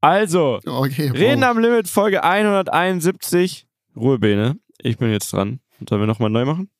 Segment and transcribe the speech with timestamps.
[0.00, 1.18] Also, Okay, wow.
[1.18, 3.66] Reden am Limit, Folge 171.
[3.96, 5.60] Ruhebene, ich bin jetzt dran.
[5.86, 6.70] Sollen wir nochmal neu machen?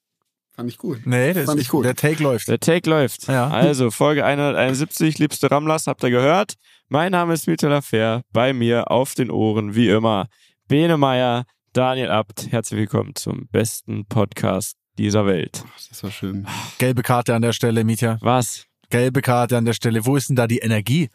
[0.52, 1.00] Fand ich gut.
[1.04, 1.84] Nee, das Fand ist ich gut.
[1.84, 2.48] Der Take läuft.
[2.48, 3.28] Der Take läuft.
[3.28, 3.48] Ja.
[3.48, 6.54] Also, Folge 171, liebste Ramlas, habt ihr gehört?
[6.88, 10.26] Mein Name ist Mieter Lafer, bei mir auf den Ohren, wie immer,
[10.66, 12.50] Bene Meier, Daniel Abt.
[12.50, 15.62] Herzlich willkommen zum besten Podcast dieser Welt.
[15.90, 16.46] Das war schön.
[16.78, 18.18] Gelbe Karte an der Stelle, Mietja.
[18.22, 18.64] Was?
[18.88, 20.04] Gelbe Karte an der Stelle.
[20.06, 21.10] Wo ist denn da die Energie?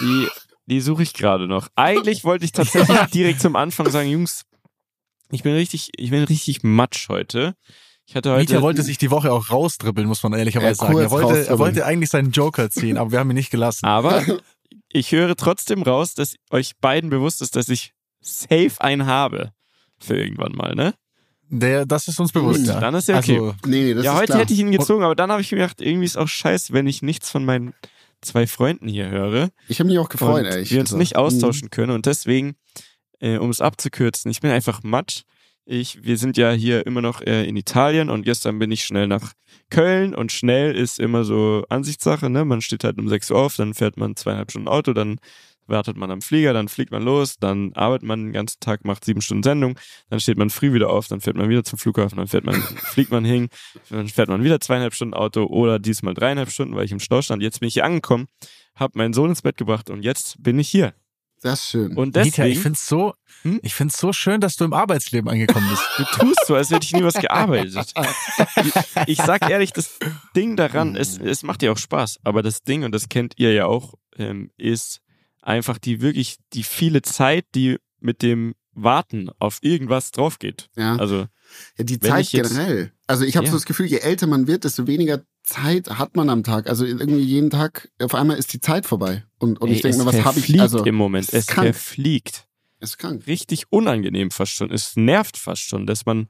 [0.00, 0.28] Die,
[0.66, 1.68] die suche ich gerade noch.
[1.76, 4.44] Eigentlich wollte ich tatsächlich direkt zum Anfang sagen, Jungs,
[5.30, 7.54] ich bin richtig, ich bin richtig matsch heute.
[8.06, 8.40] Ich hatte heute.
[8.40, 10.98] Mietja wollte sich die Woche auch rausdribbeln, muss man ehrlicherweise Ja, sagen.
[10.98, 13.86] Er wollte, er wollte eigentlich seinen Joker ziehen, aber wir haben ihn nicht gelassen.
[13.86, 14.22] Aber
[14.88, 19.52] ich höre trotzdem raus, dass euch beiden bewusst ist, dass ich safe einen habe.
[19.98, 20.94] Für irgendwann mal, ne?
[21.48, 22.80] Der, das ist uns bewusst, ja.
[22.80, 23.34] dann ist ja okay.
[23.34, 24.38] Also, Nee, nee, das ja, ist heute klar.
[24.40, 26.86] hätte ich ihn gezogen, aber dann habe ich mir gedacht, irgendwie ist auch scheiße, wenn
[26.86, 27.74] ich nichts von meinen
[28.22, 29.50] zwei Freunden hier höre.
[29.68, 30.98] Ich habe mich auch gefreut, ehrlich wir uns gesagt.
[30.98, 31.92] nicht austauschen können.
[31.92, 32.54] Und deswegen,
[33.20, 35.22] äh, um es abzukürzen, ich bin einfach matsch.
[35.64, 39.06] Ich, wir sind ja hier immer noch äh, in Italien und gestern bin ich schnell
[39.06, 39.32] nach
[39.70, 42.44] Köln und schnell ist immer so Ansichtssache, ne?
[42.44, 45.18] Man steht halt um 6 Uhr auf, dann fährt man zweieinhalb Stunden Auto, dann
[45.66, 49.04] wartet man am Flieger, dann fliegt man los, dann arbeitet man den ganzen Tag, macht
[49.04, 49.78] sieben Stunden Sendung,
[50.10, 52.54] dann steht man früh wieder auf, dann fährt man wieder zum Flughafen, dann fährt man,
[52.76, 53.48] fliegt man hin,
[53.90, 57.22] dann fährt man wieder zweieinhalb Stunden Auto oder diesmal dreieinhalb Stunden, weil ich im Stau
[57.22, 57.42] stand.
[57.42, 58.26] Jetzt bin ich hier angekommen,
[58.74, 60.94] habe meinen Sohn ins Bett gebracht und jetzt bin ich hier.
[61.42, 61.96] Das ist schön.
[61.96, 63.58] Und deswegen, ich find's so, Hm?
[63.62, 65.82] ich find's so schön, dass du im Arbeitsleben angekommen bist.
[65.98, 67.74] du tust so, als hätte ich nie was gearbeitet.
[67.74, 68.72] Ich,
[69.08, 69.98] ich sag ehrlich, das
[70.36, 73.52] Ding daran, es, es macht ja auch Spaß, aber das Ding, und das kennt ihr
[73.52, 75.01] ja auch, ähm, ist
[75.42, 80.70] einfach die wirklich, die viele Zeit, die mit dem Warten auf irgendwas drauf geht.
[80.76, 80.96] ja.
[80.96, 81.26] Also,
[81.76, 82.92] ja, die Zeit generell.
[83.06, 83.52] Also ich habe Ja.
[83.52, 86.66] so das Gefühl, je älter man wird, desto weniger Zeit hat man am Tag.
[86.68, 89.24] Also irgendwie jeden Tag, auf einmal ist die Zeit vorbei.
[89.38, 90.58] Und, und ey, ich denke es mir, was habe ich?
[90.60, 91.66] Also, im Moment, es es krank.
[91.74, 92.46] verfliegt.
[92.80, 93.26] ist krank.
[93.26, 94.70] Richtig unangenehm fast schon.
[94.70, 96.28] Es nervt fast schon, dass man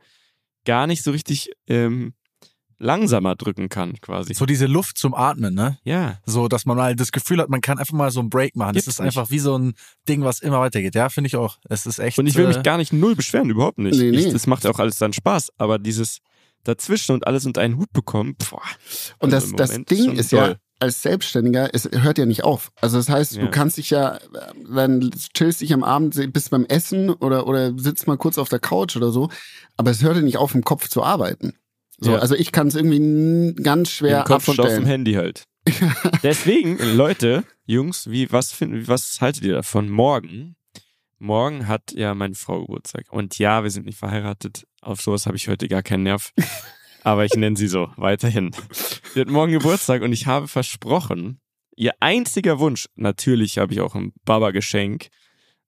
[0.65, 2.15] gar nicht so richtig ähm,
[2.83, 4.35] langsamer drücken kann, quasi.
[4.35, 5.79] So diese Luft zum Atmen, ne?
[5.85, 6.19] Ja.
[6.27, 8.75] So, dass man mal das Gefühl hat, man kann einfach mal so einen Break machen.
[8.75, 9.75] Das Gibt's ist einfach wie so ein
[10.09, 10.95] Ding, was immer weitergeht.
[10.95, 11.59] Ja, finde ich auch.
[11.69, 12.19] Es ist echt.
[12.19, 13.99] Und ich will äh, mich gar nicht null beschweren, überhaupt nicht.
[13.99, 14.19] Nee, nee.
[14.19, 16.19] Ich, das macht auch alles dann Spaß, aber dieses
[16.65, 18.63] dazwischen und alles unter einen Hut bekommen, boah.
[19.19, 22.71] Und also das, das Ding schon ist ja, als Selbstständiger, es hört ja nicht auf.
[22.81, 23.43] Also das heißt, Ja.
[23.43, 24.21] du kannst dich ja, äh,
[24.75, 28.59] dann chillst dich am Abend, bist beim Essen oder, oder sitzt mal kurz auf der
[28.59, 29.29] Couch oder so,
[29.77, 31.55] aber es hört ja nicht auf, im Kopf zu arbeiten.
[32.03, 32.19] So, Ja.
[32.19, 34.87] Also ich kann es irgendwie ganz schwer Im Kopf auf dem abstellen.
[34.87, 35.45] Handy halt.
[36.23, 39.89] Deswegen, Leute, Jungs, wie, was, finden, was haltet ihr davon?
[39.89, 40.57] Morgen,
[41.19, 43.07] morgen hat ja meine Frau Geburtstag.
[43.11, 44.67] Und ja, wir sind nicht verheiratet.
[44.81, 46.33] Auf sowas habe ich heute gar keinen Nerv.
[47.05, 48.51] Aber ich nenne sie so, weiterhin.
[49.15, 51.41] Sie hat morgen Geburtstag und ich habe versprochen,
[51.77, 55.09] ihr einziger Wunsch, natürlich habe ich auch ein Baba-Geschenk,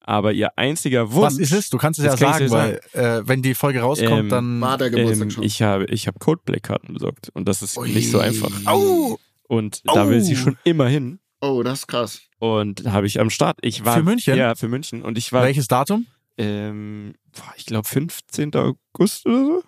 [0.06, 1.25] aber ihr einziger Wunsch.
[1.26, 1.70] Was ist es?
[1.70, 4.60] Du kannst es ja sagen, dir weil äh, wenn die Folge rauskommt, Ähm, dann.
[4.60, 5.42] War der Geburtstag Ähm, schon.
[5.44, 7.88] ich habe, ich habe Codeplay-Karten besorgt und das ist Ui.
[7.91, 8.50] nicht so einfach.
[8.66, 9.19] Au!
[9.48, 10.38] Und da will sie Au.
[10.38, 11.19] schon immer hin.
[11.41, 12.20] Oh, das ist krass.
[12.38, 13.59] Und da habe ich am Start.
[13.62, 14.37] Ich war Für München?
[14.37, 15.03] Ja, für München.
[15.03, 16.06] Und ich war, Welches Datum?
[16.38, 17.14] ähm,
[17.56, 18.54] ich glaube 15.
[18.54, 19.62] August oder so.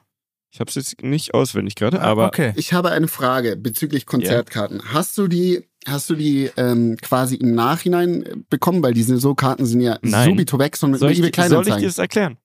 [0.51, 2.53] Ich habe es jetzt nicht auswendig gerade, Ah, aber okay.
[2.57, 4.81] Ich habe eine Frage bezüglich Konzertkarten.
[4.93, 8.83] Hast du die, hast du die ähm, quasi im Nachhinein äh, bekommen?
[8.83, 10.31] Weil diese so Karten sind ja Nein.
[10.31, 12.39] subito weg, sondern soll ich, eBay soll ich dir das erklären?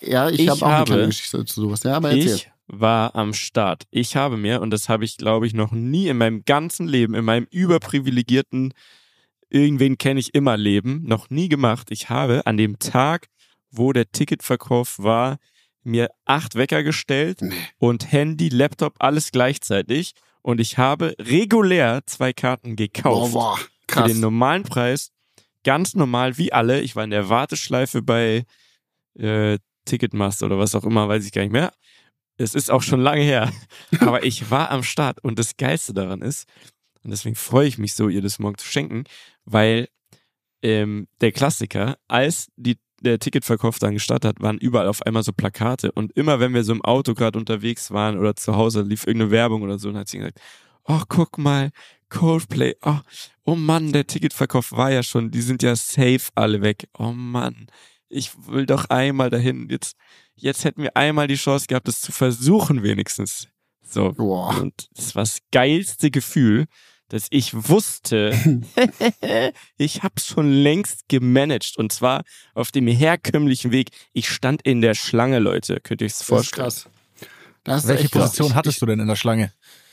[0.00, 1.82] Ja, ich, Ich habe auch eine habe- kleine Geschichte zu sowas.
[1.82, 2.34] Ja, aber erzähl.
[2.34, 3.84] Ich war am Start.
[3.90, 7.14] Ich habe mir, und das habe ich, glaube ich, noch nie in meinem ganzen Leben,
[7.14, 8.74] in meinem überprivilegierten,
[9.48, 11.88] irgendwen kenne ich immer Leben, noch nie gemacht.
[11.90, 13.28] Ich habe an dem Tag,
[13.70, 15.38] wo der Ticketverkauf war,
[15.82, 17.54] mir acht Wecker gestellt Nee.
[17.78, 20.12] und Handy, Laptop, alles gleichzeitig.
[20.42, 23.32] Und ich habe regulär zwei Karten gekauft.
[23.32, 24.12] Boah, boah, Für krass.
[24.12, 25.10] den normalen Preis.
[25.64, 26.80] Ganz normal, wie alle.
[26.80, 28.44] Ich war in der Warteschleife bei
[29.18, 31.72] äh, Ticketmaster oder was auch immer, weiß ich gar nicht mehr.
[32.36, 33.52] Es ist auch schon lange her.
[34.00, 35.22] Aber ich war am Start.
[35.22, 36.46] Und das Geilste daran ist,
[37.02, 39.04] und deswegen freue ich mich so, ihr das morgen zu schenken,
[39.44, 39.88] weil
[40.62, 45.32] ähm, der Klassiker, als die, der Ticketverkauf dann gestartet hat, waren überall auf einmal so
[45.32, 45.92] Plakate.
[45.92, 49.30] Und immer wenn wir so im Auto gerade unterwegs waren oder zu Hause lief irgendeine
[49.30, 50.40] Werbung oder so, dann hat sie gesagt,
[50.84, 51.70] oh, guck mal,
[52.08, 52.98] Coldplay, oh,
[53.44, 56.88] oh Mann, der Ticketverkauf war ja schon, die sind ja safe alle weg.
[56.98, 57.66] Oh Mann,
[58.08, 59.68] ich will doch einmal dahin.
[59.70, 59.96] Jetzt,
[60.34, 63.48] jetzt hätten wir einmal die Chance gehabt, das zu versuchen wenigstens.
[63.82, 64.12] So.
[64.12, 64.58] Boah.
[64.60, 66.66] Und das war das geilste Gefühl,
[67.08, 68.32] dass ich wusste,
[69.78, 71.74] ich hab's schon längst gemanagt.
[71.76, 72.22] Und zwar
[72.54, 73.90] auf dem herkömmlichen Weg.
[74.12, 75.80] Ich stand in der Schlange, Leute.
[75.82, 76.64] Könnt ihr euch das Das ist vorstellen?
[76.64, 76.88] krass.
[77.64, 78.22] Das ist Welche krass.
[78.24, 79.52] Position Ich- hattest du denn in der Schlange?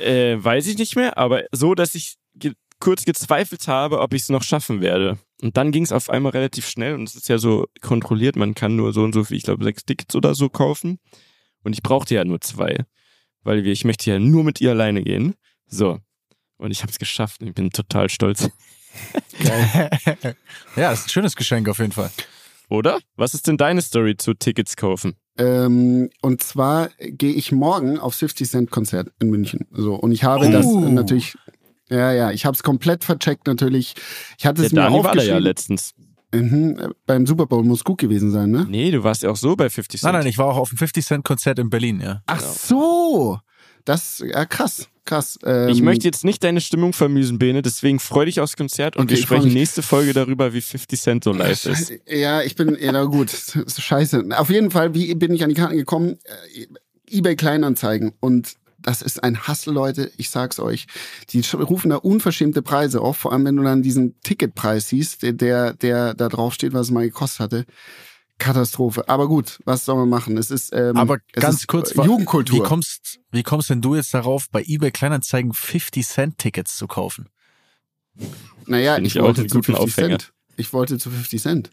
[0.00, 4.22] Äh, weiß ich nicht mehr, aber so, dass ich ge kurz gezweifelt habe, ob ich
[4.22, 5.18] es noch schaffen werde.
[5.42, 8.54] Und dann ging es auf einmal relativ schnell und es ist ja so kontrolliert, man
[8.54, 10.98] kann nur so und so viel, ich glaube, sechs Tickets oder so kaufen.
[11.62, 12.78] Und ich brauchte ja nur zwei,
[13.42, 15.34] weil wir, ich möchte ja nur mit ihr alleine gehen.
[15.66, 15.98] So.
[16.60, 18.48] Und ich habe es geschafft und ich bin total stolz.
[20.76, 22.10] ja, ist ein schönes Geschenk auf jeden Fall.
[22.68, 22.98] Oder?
[23.16, 25.16] Was ist denn deine Story zu Tickets kaufen?
[25.38, 29.66] Ähm, und zwar gehe ich morgen aufs 50 Cent Konzert in München.
[29.72, 30.80] So und ich habe das Oh.
[30.80, 31.36] natürlich,
[31.88, 33.94] ja ja, ich habe es komplett vercheckt natürlich.
[34.38, 35.42] Ich hatte es mir Dani war da ja aufgeschrieben.
[35.42, 35.94] letztens.
[36.34, 38.66] mhm, beim Super Bowl muss gut gewesen sein, ne?
[38.68, 40.12] Nee, du warst ja auch so bei 50 Cent.
[40.12, 42.22] Nein, nein, ich war auch auf dem 50 Cent Konzert in Berlin, ja.
[42.26, 43.38] Ach so,
[43.84, 45.38] das ja krass, krass.
[45.44, 49.04] Ähm, Ich möchte jetzt nicht deine Stimmung vermüsen, Bene, deswegen freu dich aufs Konzert und
[49.04, 51.92] Okay, wir sprechen nächste Folge darüber, wie 50 Cent so live ist.
[52.06, 53.30] Ja, ich bin, ja na gut,
[53.76, 54.24] scheiße.
[54.36, 56.18] Auf jeden Fall, wie bin ich an die Karten gekommen?
[56.54, 56.66] Äh,
[57.10, 60.10] eBay Kleinanzeigen und das ist ein Hassel, Leute.
[60.16, 60.86] Ich sag's euch.
[61.30, 65.32] Die rufen da unverschämte Preise auf, vor allem wenn du dann diesen Ticketpreis siehst, der,
[65.32, 67.64] der, der da drauf steht, was es mal gekostet hatte.
[68.40, 69.08] Katastrophe.
[69.08, 70.36] Aber gut, was soll man machen?
[70.36, 72.58] Es ist, ähm, Aber es ganz ist, kurz, äh, wa- Jugendkultur.
[72.58, 76.86] Wie kommst, wie kommst denn du jetzt darauf, bei eBay Kleinanzeigen 50 Cent Tickets zu
[76.88, 77.28] kaufen?
[78.66, 80.18] naja, ich ich wollte zu guten 50 Aufhänger.
[80.18, 80.32] Cent.
[80.56, 81.70] Ich wollte zu 50 Cent.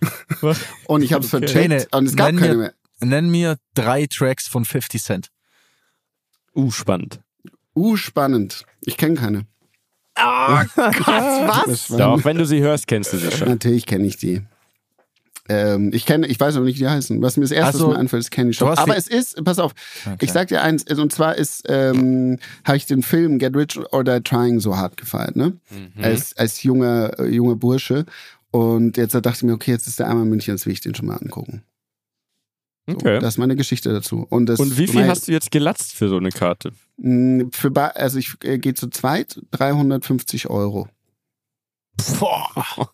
[0.40, 0.60] Was?
[0.86, 1.48] Und ich habe es Okay.
[1.48, 2.74] vercheckt und es gab nenn keine mir- mehr.
[3.00, 5.28] Nenn mir drei Tracks von 50 Cent.
[6.54, 7.20] Uh, spannend.
[7.74, 8.64] Uh, spannend.
[8.82, 9.46] Ich kenne keine.
[10.14, 11.64] Ah, Was?
[11.66, 13.48] Das war- Doch, wenn du sie hörst, kennst du sie schon.
[13.48, 14.42] Natürlich kenne ich die.
[15.48, 17.20] Ähm, ich kenne, ich weiß aber nicht, wie die heißen.
[17.20, 18.78] Was mir das erste, Also, was mir einfällt, ist Candy Shop.
[18.78, 19.74] Aber es ist, pass auf,
[20.06, 20.16] Okay.
[20.24, 24.04] ich sag dir eins, und zwar ist, ähm, habe ich den Film Get Rich or
[24.04, 25.52] Die Trying so hart gefeiert, ne?
[25.70, 26.02] Mhm.
[26.02, 28.06] Als, als junger, äh, junger Bursche.
[28.52, 30.80] Und jetzt dachte ich mir, okay, jetzt ist der einmal in München, jetzt will ich
[30.80, 31.62] den schon mal angucken.
[32.86, 33.18] So, Okay.
[33.18, 34.26] Das ist meine Geschichte dazu.
[34.30, 36.72] Und, das, Und wie viel mein, hast du jetzt gelatzt für so eine Karte?
[36.98, 40.88] mh, für Also ich äh, gehe zu zweit, 350 Euro.
[42.18, 42.90] Boah.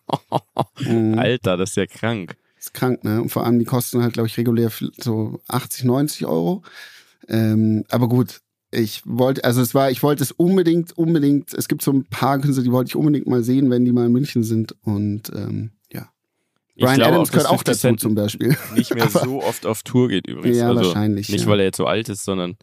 [0.79, 1.17] Mhm.
[1.17, 2.35] Alter, das ist ja krank.
[2.61, 3.21] Ist krank, ne?
[3.21, 6.63] Und vor allem die kosten halt, glaube ich, regulär so 80, 90 Euro.
[7.27, 11.81] Ähm, aber gut, ich wollte, also es war, ich wollte es unbedingt, unbedingt, es gibt
[11.81, 14.43] so ein paar Künstler, die wollte ich unbedingt mal sehen, wenn die mal in München
[14.43, 14.75] sind.
[14.83, 16.09] Und ähm, ja.
[16.75, 18.55] Ich Brian Adams auch, gehört auch 50 dazu Cent zum Beispiel.
[18.75, 20.57] nicht mehr Aber- so oft auf Tour geht übrigens.
[20.57, 21.29] Ja, also wahrscheinlich.
[21.29, 21.47] nicht, ja.
[21.47, 22.57] weil er jetzt so alt ist, sondern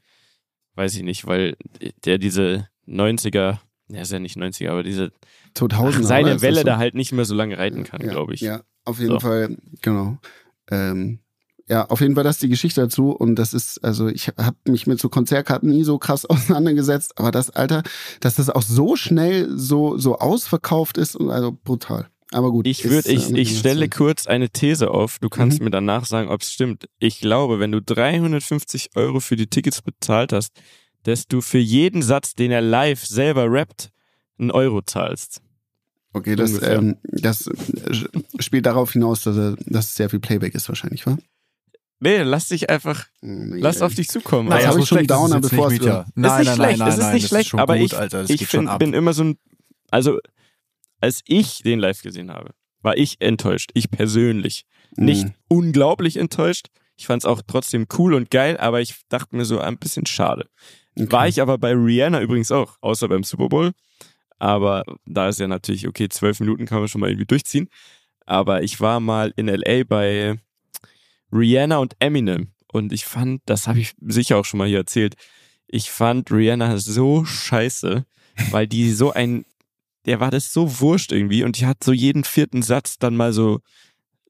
[0.76, 1.56] weiß ich nicht, weil
[2.04, 3.58] der diese 90er,
[3.88, 5.12] ja, ist ja nicht 90er, aber diese
[5.62, 6.02] Oder?
[6.02, 6.64] seine Welle so?
[6.64, 8.40] da halt nicht mehr so lange reiten kann, ja, glaube ich.
[8.40, 9.20] Ja, auf jeden So.
[9.20, 10.18] Fall, genau.
[10.70, 11.20] Ähm,
[11.68, 14.56] ja, auf jeden Fall das ist die Geschichte dazu und das ist, also ich habe
[14.66, 17.82] mich mit so Konzertkarten nie so krass auseinandergesetzt, aber das, Alter,
[18.20, 22.08] dass das auch so schnell so, so ausverkauft ist, also brutal.
[22.30, 22.66] Aber gut.
[22.66, 25.18] Ich würde, ich, äh, ich stelle kurz eine These auf.
[25.18, 25.64] Du kannst Mhm.
[25.64, 26.86] mir danach sagen, ob es stimmt.
[26.98, 30.52] Ich glaube, wenn du 350 Euro für die Tickets bezahlt hast,
[31.04, 33.90] dass du für jeden Satz, den er live selber rappt,
[34.38, 35.40] einen Euro zahlst.
[36.12, 37.94] Okay, das, ähm, das äh,
[38.40, 41.18] spielt darauf hinaus, dass, er, dass es sehr viel Playback ist wahrscheinlich, wa?
[42.00, 44.50] Nee, lass dich einfach, Nee, lass auf dich zukommen.
[44.52, 46.88] Also, ich so schon ist Downer, bevor nicht, es ist Nein, nicht nein, schlecht, nein,
[46.88, 48.78] es ist nein, nicht das schlecht, aber gut, ich, Alter, das ich find, ab.
[48.78, 49.38] bin immer so ein,
[49.90, 50.18] also
[51.00, 52.52] als ich den live gesehen habe,
[52.82, 53.70] war ich enttäuscht.
[53.74, 54.64] Ich persönlich.
[54.96, 55.34] Nicht Mhm.
[55.48, 56.68] unglaublich enttäuscht.
[56.96, 60.06] Ich fand es auch trotzdem cool und geil, aber ich dachte mir so ein bisschen
[60.06, 60.48] schade.
[60.98, 61.10] Okay.
[61.12, 63.72] War ich aber bei Rihanna übrigens auch, außer beim Super Bowl.
[64.38, 67.68] Aber da ist ja natürlich, okay, zwölf Minuten kann man schon mal irgendwie durchziehen.
[68.24, 70.38] Aber ich war mal in LA bei
[71.32, 72.52] Rihanna und Eminem.
[72.70, 75.16] Und ich fand, das habe ich sicher auch schon mal hier erzählt,
[75.66, 78.04] ich fand Rihanna so scheiße,
[78.50, 79.44] weil die so ein,
[80.06, 83.32] der war das so wurscht irgendwie und die hat so jeden vierten Satz dann mal
[83.32, 83.60] so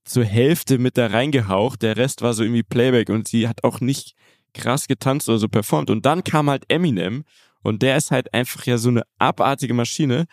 [0.05, 1.83] zur Hälfte mit da reingehaucht.
[1.83, 4.15] Der Rest war so irgendwie Playback und sie hat auch nicht
[4.55, 5.91] krass getanzt oder so performt.
[5.91, 7.25] Und dann kam halt Eminem
[7.69, 10.27] und der ist halt einfach ja so eine abartige Maschine.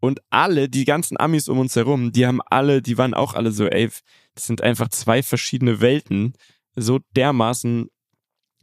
[0.00, 3.50] Und alle, die ganzen Amis um uns herum, die haben alle, die waren auch alle
[3.50, 3.90] so, ey,
[4.34, 6.34] das sind einfach zwei verschiedene Welten.
[6.76, 7.88] So dermaßen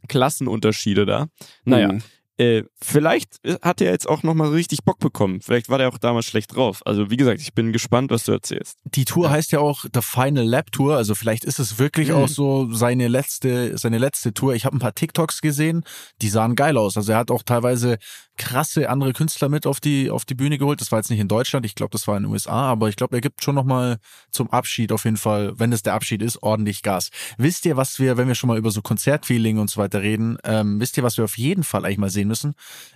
[0.08, 1.28] Klassenunterschiede da.
[1.64, 2.02] Naja, Mhm.
[2.38, 5.40] Äh, vielleicht hat er jetzt auch nochmal richtig Bock bekommen.
[5.40, 6.82] Vielleicht war der auch damals schlecht drauf.
[6.84, 8.78] Also wie gesagt, ich bin gespannt, was du erzählst.
[8.84, 12.14] Die Tour heißt ja auch The Final Lap Tour, also vielleicht ist es wirklich Mhm.
[12.16, 14.54] auch so seine letzte, seine letzte Tour.
[14.54, 15.84] Ich habe ein paar TikToks gesehen,
[16.20, 16.96] die sahen geil aus.
[16.96, 17.96] Also er hat auch teilweise
[18.36, 20.80] krasse andere Künstler mit auf die auf die Bühne geholt.
[20.80, 22.96] Das war jetzt nicht in Deutschland, ich glaube, das war in den USA, aber ich
[22.96, 23.98] glaube, er gibt schon noch mal
[24.30, 27.10] zum Abschied auf jeden Fall, wenn es der Abschied ist, ordentlich Gas.
[27.38, 30.38] Wisst ihr, was wir, wenn wir schon mal über so Konzertfeeling und so weiter reden,
[30.44, 32.54] ähm, wisst ihr, was wir auf jeden Fall eigentlich mal sehen müssen,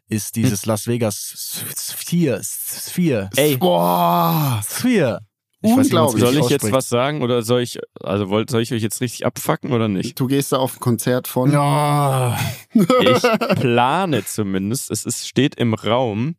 [0.09, 3.57] ist dieses Las Vegas Sphere, Sphere, Ey.
[3.57, 5.30] Boah, Sphere.
[5.63, 6.25] Ich weiß nicht, Unglaublich.
[6.25, 9.27] Soll ich jetzt was sagen oder soll ich, also wollt, soll ich euch jetzt richtig
[9.27, 10.19] abfacken oder nicht?
[10.19, 11.53] du gehst da auf ein Konzert von.
[11.53, 12.39] Ja.
[12.73, 13.23] Ich
[13.61, 16.37] plane zumindest, es ist, steht im Raum,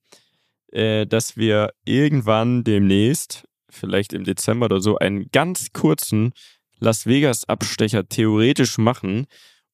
[0.71, 6.33] äh, dass wir irgendwann demnächst vielleicht im Dezember oder so, einen ganz kurzen
[6.79, 9.27] Las Vegas-Abstecher theoretisch machen,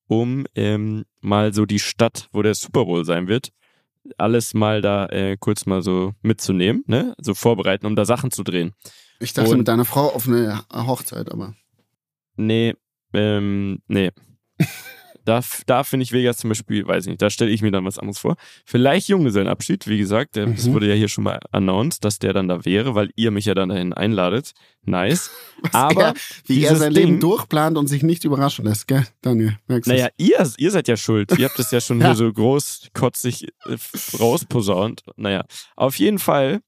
[0.08, 3.50] um ähm, mal so die Stadt, wo der Super Bowl sein wird,
[4.18, 7.14] alles mal da äh, kurz mal so mitzunehmen, ne?
[7.18, 8.74] So vorbereiten, um da Sachen zu drehen.
[9.20, 11.56] Ich dachte Und- mit deiner Frau auf eine Hochzeit, aber.
[12.36, 12.76] Nee,
[13.14, 14.12] ähm, nee.
[15.26, 17.84] Da, da finde ich Vegas zum Beispiel, weiß ich nicht, da stelle ich mir dann
[17.84, 18.38] was anderes vor.
[18.66, 20.74] Vielleicht Junggesellenabschied, wie gesagt, der, das Mhm.
[20.74, 23.54] wurde ja hier schon mal announced, dass der dann da wäre, weil ihr mich ja
[23.54, 24.54] dann dahin einladet.
[24.84, 25.30] Nice.
[25.64, 26.14] Was Aber er,
[26.46, 29.58] wie er sein Ding- Leben durchplant und sich nicht überraschen lässt, gell, Daniel?
[29.68, 29.90] Merkst?
[29.90, 31.38] Naja, ihr, ihr seid ja schuld.
[31.38, 32.08] Ihr habt das ja schon Ja.
[32.08, 33.76] hier so großkotzig äh,
[34.18, 35.02] rausposaunt.
[35.18, 35.44] Naja,
[35.76, 36.62] auf jeden Fall,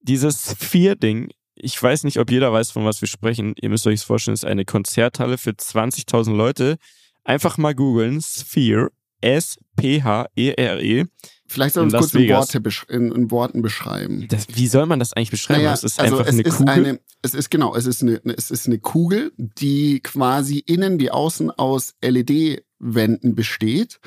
[0.00, 1.28] dieses Vier-Ding,
[1.62, 3.54] ich weiß nicht, ob jeder weiß, von was wir sprechen.
[3.60, 6.76] Ihr müsst euch das vorstellen, es ist eine Konzerthalle für 20.000 Leute.
[7.24, 8.90] Einfach mal googeln, Sphere,
[9.20, 11.04] S-P-H-E-R-E.
[11.46, 12.28] Vielleicht soll uns Las kurz in.
[12.28, 14.26] Worte in, in Worten beschreiben.
[14.28, 15.62] Das, wie soll man das eigentlich beschreiben?
[15.62, 16.72] Naja, es ist also einfach es eine ist Kugel.
[16.72, 21.10] eine, es ist genau, es ist eine, es ist eine Kugel, die quasi innen wie
[21.10, 23.98] außen aus LED-Wänden besteht.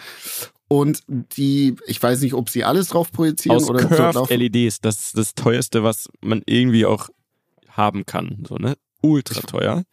[0.69, 4.29] Und die, ich weiß nicht, ob sie alles drauf projizieren aus oder so Curved drauf.
[4.29, 4.79] LEDs.
[4.79, 7.09] Das ist das teuerste, was man irgendwie auch
[7.73, 8.43] haben kann.
[8.47, 8.75] So, ne?
[9.01, 9.83] Ultra teuer.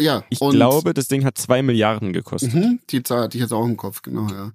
[0.00, 2.54] Ja, Ich glaube, das Ding hat zwei Milliarden gekostet.
[2.54, 4.52] Mhm, die Zahl hatte ich jetzt auch im Kopf, genau, ja.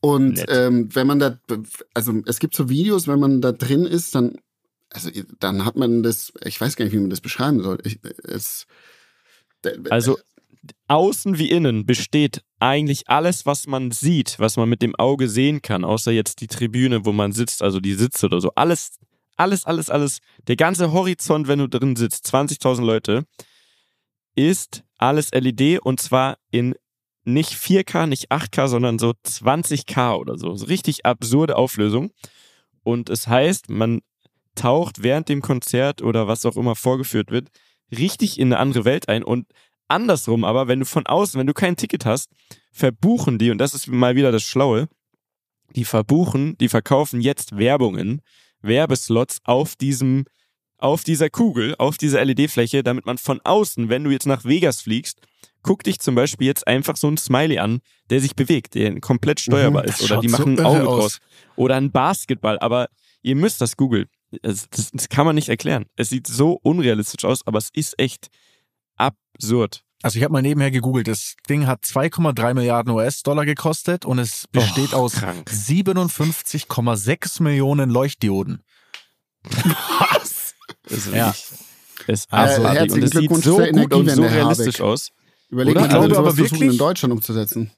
[0.00, 1.38] Und ähm, wenn man da,
[1.94, 4.36] also es gibt so Videos, wenn man da drin ist, dann,
[4.90, 7.78] also dann hat man das, ich weiß gar nicht, wie man das beschreiben soll.
[7.84, 8.66] Ich, es,
[9.90, 10.18] Also
[10.88, 15.62] außen wie innen besteht eigentlich alles, was man sieht, was man mit dem Auge sehen
[15.62, 18.50] kann, außer jetzt die Tribüne, wo man sitzt, also die Sitze oder so.
[18.54, 18.96] Alles,
[19.36, 20.18] alles, alles, alles.
[20.46, 23.26] Der ganze Horizont, wenn du drin sitzt, 20.000 Leute,
[24.34, 26.74] ist alles LED und zwar in
[27.24, 30.54] nicht 4K, nicht 8K, sondern so 20K oder so.
[30.54, 32.10] so richtig absurde Auflösung.
[32.82, 34.02] Und es heißt, man
[34.54, 37.48] taucht während dem Konzert oder was auch immer vorgeführt wird,
[37.90, 39.46] richtig in eine andere Welt ein und
[39.88, 42.30] andersrum aber, wenn du von außen, wenn du kein Ticket hast,
[42.72, 44.88] verbuchen die, und das ist mal wieder das Schlaue,
[45.74, 48.22] die verbuchen, die verkaufen jetzt Werbungen,
[48.66, 50.24] Werbeslots auf diesem,
[50.78, 54.80] auf dieser Kugel, auf dieser LED-Fläche, damit man von außen, wenn du jetzt nach Vegas
[54.82, 55.20] fliegst,
[55.62, 57.80] guck dich zum Beispiel jetzt einfach so ein Smiley an,
[58.10, 60.02] der sich bewegt, der komplett steuerbar Mhm, ist.
[60.02, 61.00] Oder die schaut so machen ein Auge aus.
[61.00, 61.18] draus.
[61.56, 62.88] Oder ein Basketball, aber
[63.22, 64.06] ihr müsst das googeln.
[64.42, 65.86] Das, das, das kann man nicht erklären.
[65.96, 68.28] Es sieht so unrealistisch aus, aber es ist echt
[68.96, 69.82] absurd.
[70.04, 71.08] Also ich habe mal nebenher gegoogelt.
[71.08, 75.50] Das Ding hat 2,3 Milliarden US-Dollar gekostet und es besteht Och, aus krank.
[75.50, 78.62] 57,6 Millionen Leuchtdioden.
[79.42, 80.52] Das
[80.90, 81.34] ist Ja.
[82.06, 84.80] ist Also, herzlichen Glückwunsch so zur gut und so realistisch Habeck.
[84.82, 85.10] aus.
[85.48, 85.80] Überleg Oder?
[85.80, 87.70] mal, Ich glaube aber wirklich- in Deutschland umzusetzen.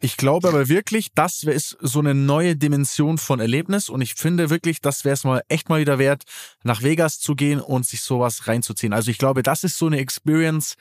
[0.00, 4.48] Ich glaube aber wirklich, das ist so eine neue Dimension von Erlebnis und ich finde
[4.48, 6.24] wirklich, das wäre es mal echt mal wieder wert,
[6.62, 8.92] nach Vegas zu gehen und sich sowas reinzuziehen.
[8.94, 10.76] Also ich glaube, das ist so eine Experience,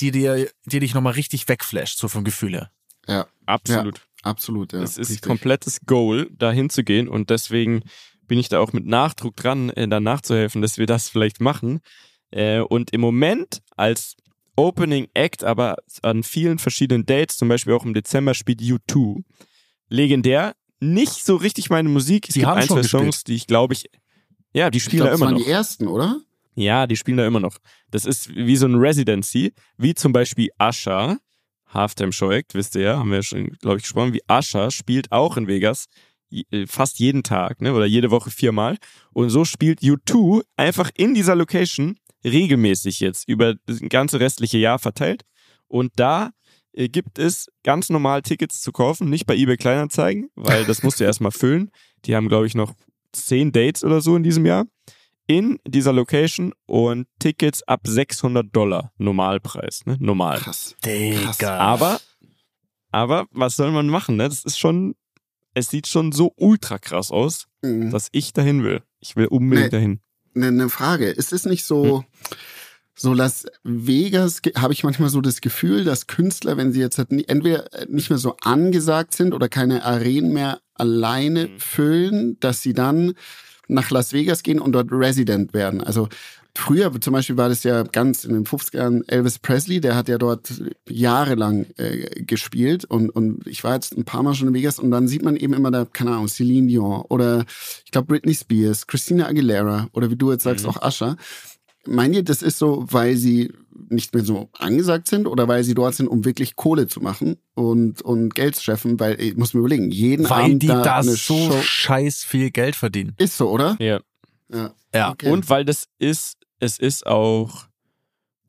[0.00, 2.70] die dir, die dich nochmal richtig wegflasht, so vom Gefühl her.
[3.06, 4.00] Ja, Absolut.
[4.22, 4.72] absolut.
[4.72, 5.22] Ja, es ist richtig.
[5.28, 7.82] komplettes Goal, da hinzugehen und deswegen
[8.26, 11.80] bin ich da auch mit Nachdruck dran, äh, da nachzuhelfen, dass wir das vielleicht machen.
[12.30, 14.16] Äh, und im Moment als
[14.56, 19.22] Opening Act, aber an vielen verschiedenen Dates, zum Beispiel auch im Dezember, spielt U2.
[19.88, 20.54] Legendär.
[20.80, 22.28] Nicht so richtig meine Musik.
[22.28, 23.02] Es Die gibt haben ein, schon zwei gespielt.
[23.02, 23.86] Songs, die ich glaube ich.
[24.52, 25.44] Ja, die Ich spielen glaube, da das immer waren noch.
[25.44, 26.20] die ersten, oder?
[26.54, 27.56] Ja, die spielen da immer noch.
[27.90, 31.18] Das ist wie so ein Residency, wie zum Beispiel Asha,
[31.66, 34.70] Halftime Show Act, wisst ihr ja, haben wir ja schon, glaube ich, gesprochen, wie Asha
[34.70, 35.86] spielt auch in Vegas
[36.30, 38.78] äh, fast jeden Tag, ne, oder jede Woche viermal.
[39.12, 44.78] Und so spielt U2 einfach in dieser Location regelmäßig jetzt über das ganze restliche Jahr
[44.78, 45.22] verteilt.
[45.68, 46.30] Und da
[46.72, 51.00] äh, gibt es ganz normal Tickets zu kaufen, nicht bei eBay Kleinanzeigen, weil das musst
[51.00, 51.70] du erstmal füllen.
[52.04, 52.74] Die haben, glaube ich, noch
[53.12, 54.64] zehn Dates oder so in diesem Jahr
[55.26, 59.96] in dieser Location und Tickets ab 600 Dollar Normalpreis, ne?
[59.98, 60.38] Normal.
[60.38, 60.76] Krass.
[60.84, 61.56] Digga.
[61.56, 61.98] Aber,
[62.90, 64.28] aber was soll man machen, ne?
[64.28, 64.94] Das ist schon,
[65.54, 67.90] es sieht schon so ultra krass aus, Mhm.
[67.90, 68.82] dass ich dahin will.
[69.00, 69.78] Ich will unbedingt Nee.
[69.78, 70.00] dahin.
[70.34, 71.08] Eine, eine Frage.
[71.08, 72.04] Ist es nicht so, Hm.
[72.94, 77.10] so Las Vegas, habe ich manchmal so das Gefühl, dass Künstler, wenn sie jetzt halt
[77.28, 81.58] entweder nicht mehr so angesagt sind oder keine Arenen mehr alleine Hm.
[81.60, 83.14] füllen, dass sie dann
[83.68, 85.80] nach Las Vegas gehen und dort Resident werden.
[85.82, 86.08] Also
[86.56, 90.18] früher zum Beispiel war das ja ganz in den 50ern Elvis Presley, der hat ja
[90.18, 90.52] dort
[90.88, 94.90] jahrelang äh, gespielt und, und ich war jetzt ein paar Mal schon in Vegas und
[94.90, 97.44] dann sieht man eben immer da, keine Ahnung, Celine Dion oder
[97.84, 100.70] ich glaube Britney Spears, Christina Aguilera oder wie du jetzt sagst, Mhm.
[100.70, 101.16] auch Usher.
[101.86, 103.52] Meint ihr, das ist so, weil sie
[103.90, 107.36] nicht mehr so angesagt sind oder weil sie dort sind, um wirklich Kohle zu machen
[107.54, 108.98] und, und Geld zu schaffen?
[108.98, 112.24] Weil, ich muss mir überlegen, jeden Weil Abend die da da eine so Show scheiß
[112.24, 113.12] viel Geld verdienen.
[113.18, 113.76] ist so, oder?
[113.80, 114.00] Ja.
[114.50, 114.72] Ja.
[114.94, 115.10] Ja.
[115.10, 115.30] Okay.
[115.30, 117.66] Und weil das ist es ist auch,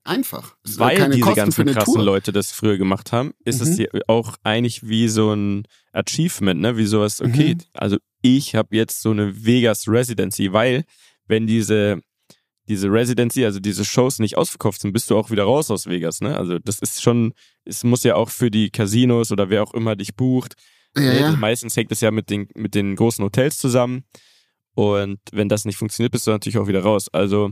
[0.08, 0.56] Einfach.
[0.64, 2.04] Es weil diese Kosten ganzen krassen Tour.
[2.04, 3.86] Leute das früher gemacht haben, ist es Mhm.
[3.92, 6.78] ja auch eigentlich wie so ein Achievement, ne?
[6.78, 7.62] Wie sowas, okay, Mhm.
[7.74, 10.84] also ich habe jetzt so eine Vegas Residency, weil
[11.28, 12.02] wenn diese
[12.68, 16.22] diese Residency, also diese Shows nicht ausverkauft sind, bist du auch wieder raus aus Vegas,
[16.22, 16.36] ne?
[16.38, 19.96] Also das ist schon, es muss ja auch für die Casinos oder wer auch immer
[19.96, 20.56] dich bucht,
[20.98, 21.32] Ja, Ne, ja.
[21.32, 24.04] Meistens hängt es ja mit den, mit den großen Hotels zusammen.
[24.78, 27.08] Und wenn das nicht funktioniert, bist du natürlich auch wieder raus.
[27.14, 27.52] Also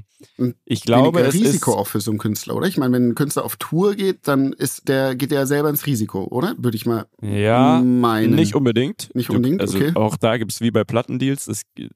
[0.65, 2.67] ich glaube, Weniger es Risiko ist, auch für so einen Künstler, oder?
[2.67, 5.69] Ich meine, wenn ein Künstler auf Tour geht, dann ist der, geht der ja selber
[5.69, 6.53] ins Risiko, oder?
[6.57, 8.35] Würde ich mal ja, meinen.
[8.35, 9.09] nicht unbedingt.
[9.15, 9.93] Nicht Du- unbedingt, also okay.
[9.95, 11.47] auch da gibt's wie bei Plattendeals.
[11.47, 11.87] Es, äh,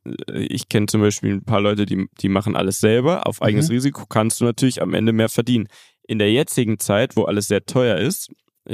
[0.46, 3.27] ich kenne zum Beispiel ein paar Leute, die, die machen alles selber.
[3.27, 3.74] Auf eigenes Mhm.
[3.75, 5.67] Risiko kannst du natürlich am Ende mehr verdienen.
[6.07, 8.29] In der jetzigen Zeit, wo alles sehr teuer ist,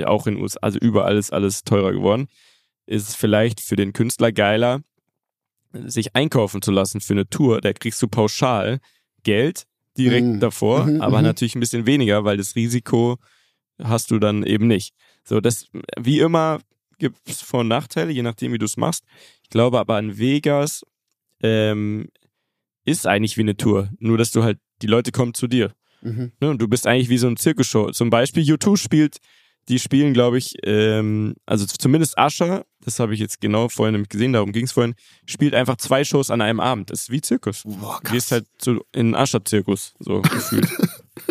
[0.06, 2.28] auch in USA, also überall ist alles teurer geworden,
[2.86, 4.82] ist es vielleicht für den Künstler geiler,
[5.74, 7.62] sich einkaufen zu lassen für eine Tour.
[7.62, 8.80] Da kriegst du pauschal
[9.24, 9.66] Geld
[9.98, 10.40] direkt Mhm.
[10.40, 11.26] davor, Mhm, aber mhm.
[11.26, 13.18] natürlich ein bisschen weniger, weil das Risiko
[13.82, 14.94] hast du dann eben nicht.
[15.24, 15.68] So, das,
[16.00, 16.60] wie immer,
[17.00, 19.04] gibt es Vor- und Nachteile, je nachdem, wie du es machst.
[19.44, 20.84] Ich glaube aber an Vegas
[21.42, 22.08] ähm,
[22.86, 23.90] ist eigentlich wie eine Tour.
[24.00, 25.74] Nur, dass du halt, die Leute kommen zu dir.
[26.02, 26.32] Mhm.
[26.40, 26.50] Ne?
[26.50, 27.92] Und du bist eigentlich wie so ein Zirkusshow.
[27.92, 29.18] Zum Beispiel U2 spielt,
[29.70, 34.10] die spielen, glaube ich, ähm, also zumindest Ascher, das habe ich jetzt genau vorhin nämlich
[34.10, 36.90] gesehen, darum ging es vorhin, spielt einfach zwei Shows an einem Abend.
[36.90, 37.64] Das ist wie Zirkus.
[37.66, 40.68] Boah, Du gehst halt so in einen Ascher-Zirkus, so gefühlt.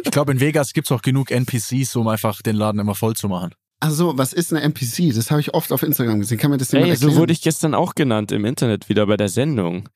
[0.05, 3.29] Ich glaube, in Vegas gibt's auch genug NPCs, um einfach den Laden immer voll zu
[3.29, 3.51] machen.
[3.81, 5.13] Also, was ist eine NPC?
[5.15, 6.39] Das habe ich oft auf Instagram gesehen.
[6.39, 7.21] Kann mir das jemand Ey, so erklären?
[7.21, 9.89] wurde ich gestern auch genannt im Internet wieder bei der Sendung.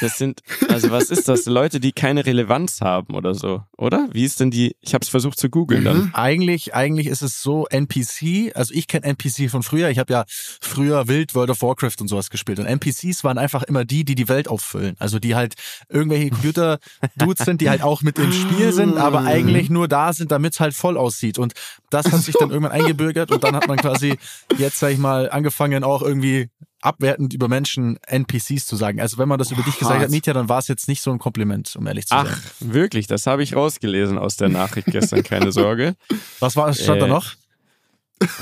[0.00, 1.46] Das sind, also was ist das?
[1.46, 4.08] Leute, die keine Relevanz haben oder so, oder?
[4.12, 5.96] Wie ist denn die, ich habe es versucht zu googeln dann.
[5.96, 6.10] Mhm.
[6.14, 10.24] Eigentlich, eigentlich ist es so NPC, also ich kenne NPC von früher, ich habe ja
[10.28, 14.14] früher wild World of Warcraft und sowas gespielt und NPCs waren einfach immer die, die
[14.14, 15.54] die Welt auffüllen, also die halt
[15.88, 19.26] irgendwelche Computer-Dudes sind, die halt auch mit im Spiel sind, aber Ah.
[19.26, 21.52] eigentlich nur da sind, damit es halt voll aussieht und
[21.90, 24.18] das hat sich dann irgendwann eingebürgert und dann hat man quasi
[24.58, 26.48] jetzt, sag ich mal, angefangen auch irgendwie
[26.84, 29.00] abwertend über Menschen NPCs zu sagen.
[29.00, 30.04] Also wenn man das über dich gesagt Hart.
[30.04, 32.26] hat, Mietja, dann war es jetzt nicht so ein Kompliment, um ehrlich zu sein.
[32.28, 35.96] Ach, wirklich, das habe ich rausgelesen aus der Nachricht gestern, keine Sorge.
[36.40, 37.32] Was war, stand da Äh, noch?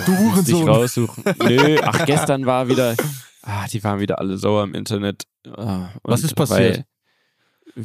[0.06, 0.68] Du Musste ich Hurensohn.
[0.68, 1.24] raussuchen.
[1.44, 2.94] Nö, ach, gestern war wieder,
[3.42, 5.24] ah, die waren wieder alle sauer im Internet.
[5.46, 6.84] Ah, Was ist passiert?
[7.74, 7.84] Weil,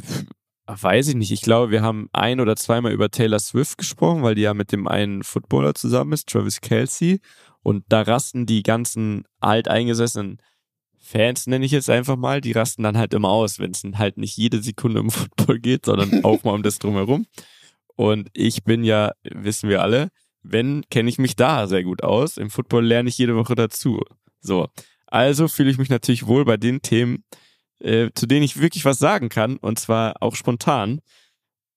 [0.66, 1.32] weiß ich nicht.
[1.32, 4.70] Ich glaube, wir haben ein oder zweimal über Taylor Swift gesprochen, weil die ja mit
[4.72, 7.20] dem einen Footballer zusammen ist, Travis Kelsey.
[7.62, 10.38] Und da rasten die ganzen alteingesessenen
[10.98, 14.18] Fans, nenne ich jetzt einfach mal, die rasten dann halt immer aus, wenn es halt
[14.18, 17.26] nicht jede Sekunde um Football geht, sondern auch mal um das drumherum.
[17.96, 20.10] Und ich bin ja, wissen wir alle,
[20.42, 22.36] wenn, kenne ich mich da sehr gut aus.
[22.36, 24.00] Im Football lerne ich jede Woche dazu.
[24.40, 24.68] So.
[25.06, 27.24] Also fühle ich mich natürlich wohl bei den Themen,
[27.80, 31.00] äh, zu denen ich wirklich was sagen kann, und zwar auch spontan.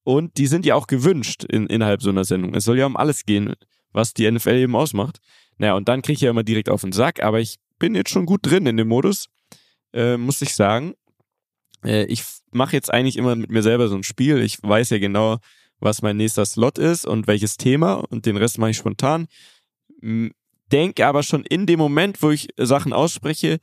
[0.03, 2.53] Und die sind ja auch gewünscht in, innerhalb so einer Sendung.
[2.53, 3.55] Es soll ja um alles gehen,
[3.91, 5.19] was die NFL eben ausmacht.
[5.57, 8.09] Naja, und dann kriege ich ja immer direkt auf den Sack, aber ich bin jetzt
[8.09, 9.27] schon gut drin in dem Modus,
[9.93, 10.93] äh, muss ich sagen.
[11.83, 14.41] Äh, ich mache jetzt eigentlich immer mit mir selber so ein Spiel.
[14.41, 15.37] Ich weiß ja genau,
[15.79, 19.27] was mein nächster Slot ist und welches Thema und den Rest mache ich spontan.
[20.71, 23.59] Denke aber schon in dem Moment, wo ich Sachen ausspreche,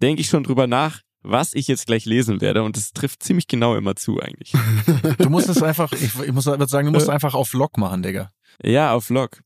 [0.00, 3.46] denke ich schon drüber nach, was ich jetzt gleich lesen werde und es trifft ziemlich
[3.46, 4.52] genau immer zu eigentlich.
[5.18, 8.30] Du musst es einfach, ich, ich muss sagen, du musst einfach auf Lock machen, Digga.
[8.62, 9.42] ja, auf Lock.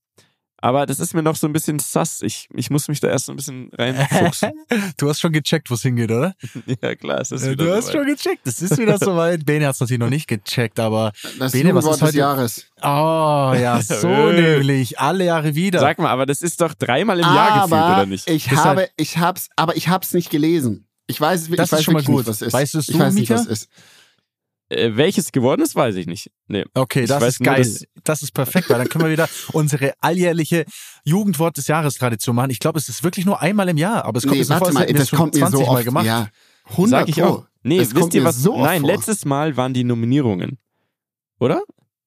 [0.66, 2.22] Aber das ist mir noch so ein bisschen sass.
[2.22, 4.50] Ich, ich muss mich da erst so ein bisschen reinfuchsen.
[4.96, 6.35] Du hast schon gecheckt, wo es hingeht, oder?
[6.83, 7.96] ja, klar, es ist wieder du hast soweit.
[7.96, 8.46] schon gecheckt.
[8.46, 9.46] Es ist wieder soweit.
[9.46, 12.66] Bene hat es natürlich noch nicht gecheckt, aber Das Bene, was ist des heute- Jahres.
[12.83, 14.40] oh ja, so Äh.
[14.59, 14.98] nämlich.
[14.98, 15.79] Alle Jahre wieder.
[15.79, 18.29] Sag mal, aber das ist doch dreimal im Jahr gefühlt, aber oder nicht?
[18.29, 20.88] ich Deshalb- habe, ich hab's, aber ich hab's nicht gelesen.
[21.07, 22.16] Ich weiß, ich Das ist weiß schon mal gut.
[22.18, 22.52] nicht, was es ist.
[22.52, 23.35] Weißt du ich weiß nicht, Mika?
[23.40, 23.68] was es ist.
[24.68, 26.31] Äh, welches geworden ist, weiß ich nicht.
[26.48, 26.64] Nee.
[26.74, 27.59] Okay, Ich das ist geil.
[27.59, 30.64] dass- Das ist perfekt, weil dann können wir wieder unsere alljährliche
[31.05, 32.50] Jugendwort des Jahres Tradition machen.
[32.50, 34.55] Ich glaube, es ist wirklich nur einmal im Jahr, aber es kommt Nee, mir so
[34.55, 35.85] vor, warte als mal, das kommt mir 20 so Mal oft.
[35.85, 36.07] gemacht.
[36.07, 36.29] Ja,
[36.70, 37.24] 100 Sag ich Pro.
[37.24, 37.46] auch.
[37.62, 38.37] Nee, Es wisst ihr was?
[38.42, 38.90] so nein, vor.
[38.90, 40.59] letztes Mal waren die Nominierungen.
[41.38, 41.62] Oder?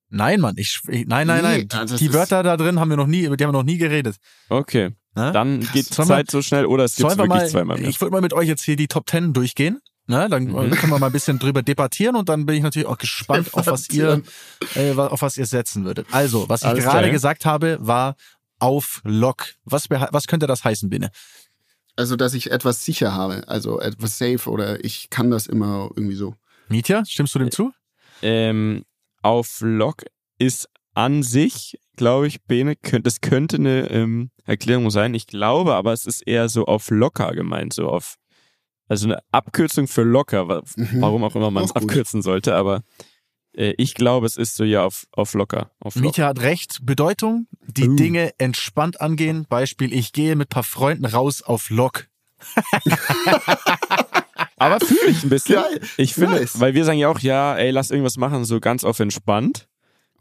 [0.10, 1.67] Nein, Mann, ich, ich nein, nein, Nee, nein.
[1.69, 3.60] Die, also das die Wörter da drin haben wir noch nie, über die haben wir
[3.60, 4.17] noch nie geredet.
[4.50, 4.89] Okay.
[5.15, 5.32] Ne?
[5.32, 7.89] Dann geht die Zeit so schnell oder es gibt wirklich mal, zweimal mehr.
[7.89, 9.80] ich würde mal mit euch jetzt hier die Top 10 durchgehen.
[10.10, 10.28] Ne?
[10.30, 10.72] Dann Mhm.
[10.72, 13.67] können wir mal ein bisschen drüber debattieren und dann bin ich natürlich auch gespannt, auf
[13.67, 14.22] was ihr,
[14.76, 16.08] äh, auf was ihr setzen würdet.
[16.12, 17.12] Also, was ich Alles gerade klar.
[17.12, 18.15] gesagt habe, war
[18.58, 19.45] auf Lock.
[19.65, 21.12] Was, was könnte das heißen, Bene?
[21.95, 26.15] Also, dass ich etwas sicher habe, also etwas safe oder ich kann das immer irgendwie
[26.15, 26.34] so.
[26.69, 27.72] Mietja, stimmst du dem zu?
[28.22, 28.84] ähm,
[29.22, 30.04] auf Lock
[30.39, 35.13] ist an sich, glaube ich, Bene, das könnte eine ähm, Erklärung sein.
[35.13, 38.15] Ich glaube, aber es ist eher so auf locker gemeint, so auf,
[38.89, 41.02] also eine Abkürzung für locker, Mhm.
[41.02, 42.82] warum auch immer man es abkürzen sollte, aber
[43.56, 45.71] Äh, ich glaube, es ist so ja auf, auf locker.
[45.80, 46.28] Auf locker.
[46.28, 46.80] Hat recht.
[46.86, 47.95] Bedeutung, die Uh.
[47.95, 49.47] Dinge entspannt angehen.
[49.49, 52.08] Beispiel, ich gehe mit paar Freunden raus auf Lock.
[54.58, 55.56] Aber fühle ich ein bisschen.
[55.56, 55.80] Geil.
[55.97, 56.60] Ich finde, Nice.
[56.60, 59.67] weil wir sagen ja auch, ja, ey, lass irgendwas machen, so ganz auf entspannt.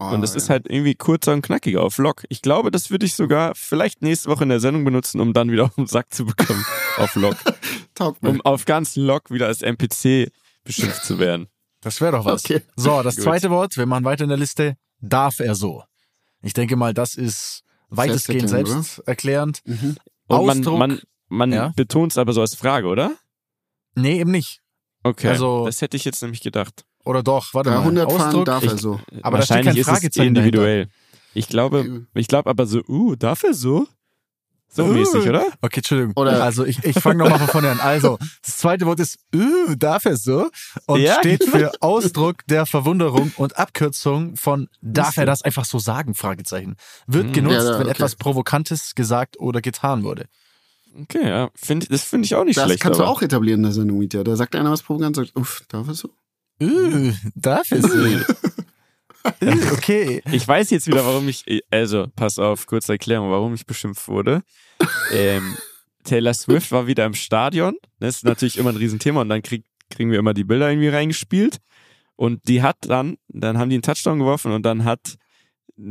[0.00, 0.52] Oh, und es ist ja.
[0.52, 2.24] halt irgendwie kurzer und knackiger auf Lock.
[2.28, 5.50] Ich glaube, das würde ich sogar vielleicht nächste Woche in der Sendung benutzen, um dann
[5.50, 6.64] wieder auf den Sack zu bekommen.
[6.98, 7.36] auf Lock.
[7.94, 8.30] Taugt mir.
[8.30, 10.30] Um auf ganz Lock wieder als NPC
[10.62, 11.48] beschimpft zu werden.
[11.80, 12.44] Das wäre doch was.
[12.44, 12.62] Okay.
[12.76, 14.76] So, das zweite Wort, wir machen weiter in der Liste.
[15.00, 15.82] Darf er so?
[16.42, 19.62] Ich denke mal, das ist weitestgehend Selbsterklärend.
[19.64, 19.96] Mhm.
[20.28, 21.72] Und man, Ausdruck, man, man ja.
[21.74, 23.12] betont es aber so als Frage, oder?
[23.94, 24.60] Nee, eben nicht.
[25.02, 25.28] Okay.
[25.28, 26.84] Also- das hätte ich jetzt nämlich gedacht.
[27.08, 27.82] Oder doch, warte Bei mal.
[27.84, 29.00] 100 fahren Ausdruck, darf Ich- er so.
[29.22, 30.88] Aber da steht Wahrscheinlich kein ist es Fragezeichen individuell.
[31.34, 33.86] Ich glaube, ich glaube aber so, uh, darf er so?
[34.70, 34.88] So Uh.
[34.88, 35.46] mäßig, oder?
[35.62, 36.12] Okay, Entschuldigung.
[36.16, 37.80] Oder- also ich, ich fange nochmal von vorne an.
[37.80, 40.50] Also, das zweite Wort ist uh, darf er so
[40.86, 41.52] und Ja, steht genau.
[41.52, 46.14] für Ausdruck der Verwunderung und Abkürzung von darf er das einfach so sagen?
[46.14, 46.76] Fragezeichen.
[47.06, 47.32] Wird Hm.
[47.32, 47.90] genutzt, Ja, ja, wenn okay.
[47.92, 50.26] etwas Provokantes gesagt oder getan wurde.
[51.02, 51.48] Okay, ja.
[51.54, 52.82] Find, das finde ich auch nicht Das schlecht.
[52.82, 53.12] kannst du aber.
[53.12, 54.22] auch etablieren in der Sendung, Mietja.
[54.24, 56.10] Da sagt einer was provokant, sagt, uff, darf er so?
[57.34, 57.88] Darf er so?
[57.88, 60.22] uh, okay.
[60.32, 64.42] Ich weiß jetzt wieder, warum ich, also pass auf, kurze Erklärung, warum ich beschimpft wurde.
[65.12, 65.56] Ähm,
[66.04, 67.76] Taylor Swift war wieder im Stadion.
[68.00, 70.88] Das ist natürlich immer ein Riesenthema und dann krieg, kriegen wir immer die Bilder irgendwie
[70.88, 71.58] reingespielt.
[72.16, 75.16] Und die hat dann, dann haben die einen Touchdown geworfen und dann hat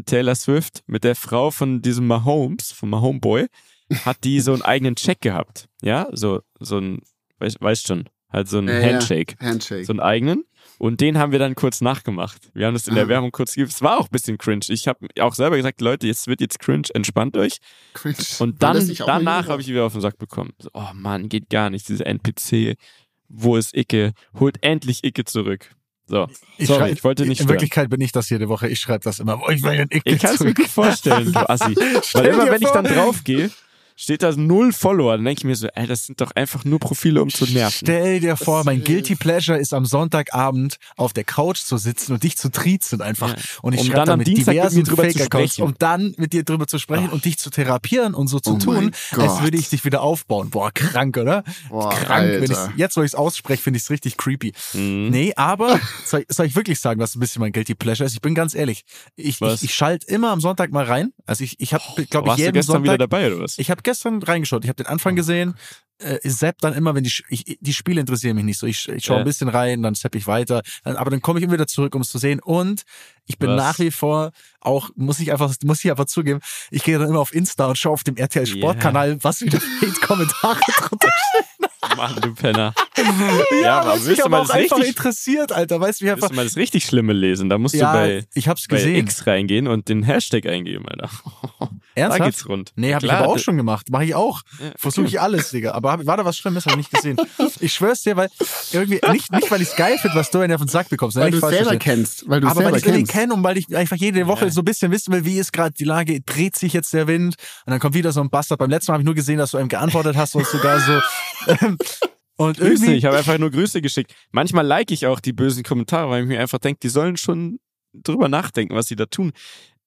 [0.06, 3.48] Taylor Swift mit der Frau von diesem Mahomes, von Mahomeboy,
[4.06, 5.70] hat die so einen eigenen Check gehabt.
[5.82, 7.02] Ja, so, so ein,
[7.40, 8.94] weißt, weißt schon, halt so ein Ja, ja.
[8.94, 9.36] Handshake.
[9.42, 9.86] Handshake.
[9.86, 10.44] so einen eigenen.
[10.80, 12.52] Und den haben wir dann kurz nachgemacht.
[12.54, 13.08] Wir haben das in der Ah.
[13.08, 13.70] Werbung kurz gegeben.
[13.74, 14.66] Es war auch ein bisschen cringe.
[14.70, 17.58] Ich habe auch selber gesagt, Leute, jetzt wird jetzt cringe, entspannt euch.
[17.94, 18.16] Cringe.
[18.40, 20.54] Und dann, danach habe ich wieder auf den Sack bekommen.
[20.60, 21.88] So, oh Mann, geht gar nicht.
[21.90, 22.76] Diese NPC.
[23.30, 24.14] Wo ist Icke?
[24.40, 25.72] Holt endlich Icke zurück.
[26.06, 27.50] So, Ich sorry, schrei- ich wollte nicht In stören.
[27.50, 28.70] Wirklichkeit bin ich das jede Woche.
[28.70, 29.42] Ich schreibe das immer.
[29.46, 31.76] Oh, ich will den Icke Ich kann es mir vorstellen, du Assi.
[32.14, 33.50] Weil immer, wenn ich dann draufgehe,
[33.98, 35.18] steht da null Follower.
[35.18, 37.76] Dann denke ich mir so, ey, das sind doch einfach nur Profile, um zu nerven.
[37.76, 42.24] Stell dir vor, mein Guilty Pleasure ist am Sonntagabend auf der Couch zu sitzen und
[42.24, 43.36] dich zu triezen einfach.
[43.36, 43.44] Ja.
[43.64, 45.68] Und ich Um schreibe dann am mit Dienstag mit diversen mir drüber zu Fake-Accounts, sprechen.
[45.68, 48.58] um dann mit dir drüber zu sprechen und dich zu therapieren und so zu Oh
[48.58, 50.52] tun, als würde ich dich wieder aufbauen.
[50.52, 51.44] Boah, krank, oder?
[51.70, 52.48] Boah, krank.
[52.76, 54.54] Jetzt, wo ich es ausspreche, finde ich es richtig creepy.
[54.74, 55.10] Mhm.
[55.10, 58.14] Nee, aber soll, soll ich wirklich sagen, was ein bisschen mein Guilty Pleasure ist?
[58.14, 58.84] Ich bin ganz ehrlich.
[59.16, 59.64] Ich, Was?
[59.64, 61.14] ich, ich schalte immer am Sonntag mal rein.
[61.26, 63.58] Also ich, ich habe, glaube ich, Warst du jeden gestern Sonntag wieder dabei, oder was?
[63.58, 65.56] ich habe gestern reingeschaut, ich habe den Anfang gesehen.
[66.00, 68.68] Äh, ich zapp dann immer, wenn die, ich, die Spiele interessieren mich nicht so.
[68.68, 69.22] Ich, ich schaue Ja.
[69.22, 70.62] ein bisschen rein, dann zapp ich weiter.
[70.84, 72.40] Aber dann komme ich immer wieder zurück, um es zu sehen.
[72.40, 72.84] Und
[73.26, 73.58] ich bin Was?
[73.58, 77.20] nach wie vor auch, muss ich einfach, muss ich einfach zugeben, ich gehe dann immer
[77.20, 79.60] auf Insta und schaue auf dem RTL Sportkanal, was wieder
[80.02, 81.10] Kommentare drunter
[81.96, 82.74] Mann, du Penner.
[82.98, 85.80] Ja, Ja, aber willst du mal das richtig- interessiert, Alter.
[85.80, 86.32] Weißt du, wie einfach.
[86.32, 87.50] mal das richtig Schlimme lesen?
[87.50, 88.98] Da musst Ja, du bei, ich hab's bei gesehen.
[89.08, 91.10] X reingehen und den Hashtag eingeben, Alter.
[91.98, 92.24] Da Ernsthaft?
[92.32, 92.72] geht's rund.
[92.76, 93.90] Nee, habe ich aber auch schon gemacht.
[93.90, 94.42] Mache ich auch.
[94.62, 95.72] Ja, Versuche ich alles, Digga.
[95.72, 97.18] Aber hab, war da was Schlimmes, habe ich nicht gesehen.
[97.60, 98.30] Ich schwör's dir, weil
[98.72, 101.18] irgendwie, nicht, nicht weil ich's geil finde, was du in auf den Sack bekommst.
[101.18, 101.24] ne?
[101.24, 101.80] Weil du selber verstehen.
[101.80, 102.30] kennst.
[102.30, 103.12] Weil du aber weil selber ich irgendwie kennst.
[103.14, 104.52] kenne und weil ich einfach jede Woche Ja.
[104.52, 107.36] so ein bisschen wissen will, wie ist gerade die Lage, dreht sich jetzt der Wind
[107.66, 108.60] und dann kommt wieder so ein Bastard.
[108.60, 111.00] Beim letzten Mal habe ich nur gesehen, dass du einem geantwortet hast und sogar so.
[111.48, 111.78] Ähm,
[112.38, 114.14] und Grüße, irgendwie, ich habe einfach nur Grüße geschickt.
[114.32, 117.60] Manchmal like ich auch die bösen Kommentare, weil ich mir einfach denke, die sollen schon
[117.94, 119.32] drüber nachdenken, was sie da tun.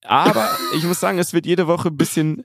[0.04, 2.44] Aber ich muss sagen, es wird jede Woche ein bisschen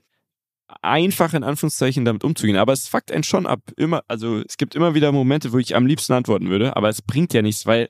[0.82, 2.56] einfach in Anführungszeichen damit umzugehen.
[2.56, 3.60] Aber es fuckt einen schon ab.
[3.76, 7.02] Immer, also es gibt immer wieder Momente, wo ich am liebsten antworten würde, aber es
[7.02, 7.88] bringt ja nichts, weil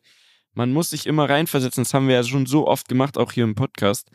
[0.54, 1.84] man muss sich immer reinversetzen.
[1.84, 4.10] Das haben wir ja schon so oft gemacht, auch hier im Podcast.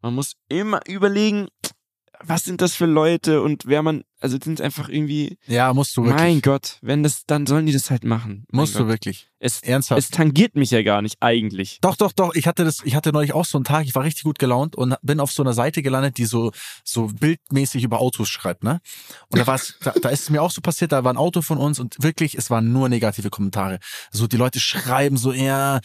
[0.00, 1.48] Man muss immer überlegen,
[2.20, 5.96] was sind das für Leute und wer man, also sind es einfach irgendwie, ja, musst
[5.96, 6.20] du wirklich.
[6.20, 8.46] mein Gott, wenn das, dann sollen die das halt machen.
[8.50, 8.82] Mein musst Gott.
[8.82, 9.28] du wirklich.
[9.40, 9.98] Es, Ernsthaft.
[9.98, 11.78] es tangiert mich ja gar nicht eigentlich.
[11.80, 12.32] Doch, doch, doch.
[12.36, 14.76] Ich hatte das, ich hatte neulich auch so einen Tag, ich war richtig gut gelaunt
[14.76, 16.52] und bin auf so einer Seite gelandet, die so,
[16.84, 18.80] so bildmäßig über Autos schreibt, ne?
[19.30, 21.42] Und da war's, da, da ist es mir auch so passiert, da war ein Auto
[21.42, 23.80] von uns und wirklich, es waren nur negative Kommentare.
[24.12, 25.80] So, die Leute schreiben so, ja,